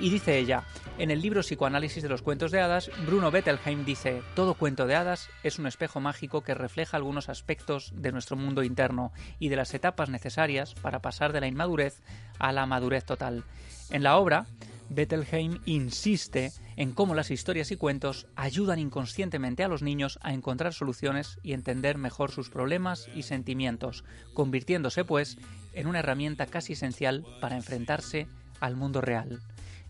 [0.00, 0.64] Y dice ella,
[0.96, 4.94] en el libro Psicoanálisis de los cuentos de hadas, Bruno Bettelheim dice, todo cuento de
[4.94, 9.56] hadas es un espejo mágico que refleja algunos aspectos de nuestro mundo interno y de
[9.56, 12.00] las etapas necesarias para pasar de la inmadurez
[12.38, 13.44] a la madurez total.
[13.90, 14.46] En la obra,
[14.88, 20.72] Bettelheim insiste en cómo las historias y cuentos ayudan inconscientemente a los niños a encontrar
[20.72, 25.36] soluciones y entender mejor sus problemas y sentimientos, convirtiéndose pues
[25.74, 28.28] en una herramienta casi esencial para enfrentarse
[28.60, 29.40] al mundo real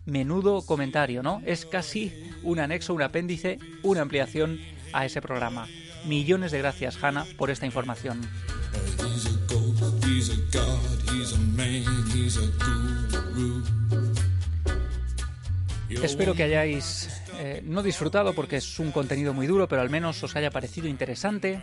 [0.05, 1.41] menudo comentario, ¿no?
[1.45, 2.13] Es casi
[2.43, 4.59] un anexo, un apéndice, una ampliación
[4.93, 5.67] a ese programa.
[6.05, 8.21] Millones de gracias, Hanna, por esta información.
[16.01, 20.23] Espero que hayáis eh, no disfrutado porque es un contenido muy duro, pero al menos
[20.23, 21.61] os haya parecido interesante,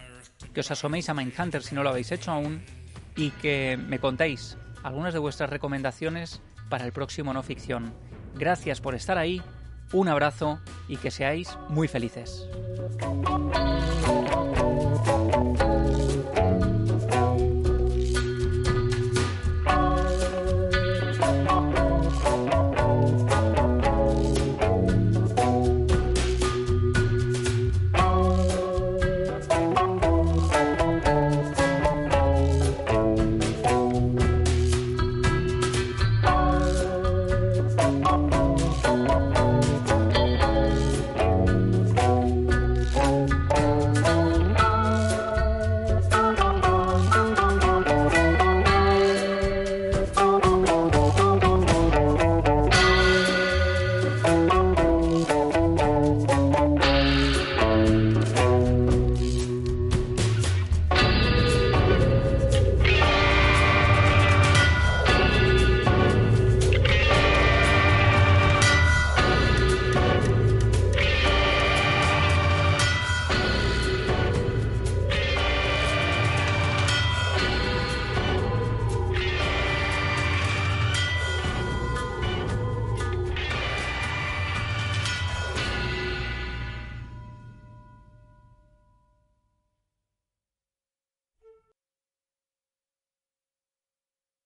[0.53, 2.63] que os asoméis a Mindhunter si no lo habéis hecho aún
[3.17, 7.93] y que me contéis algunas de vuestras recomendaciones para el próximo no ficción.
[8.35, 9.43] Gracias por estar ahí,
[9.93, 12.49] un abrazo y que seáis muy felices.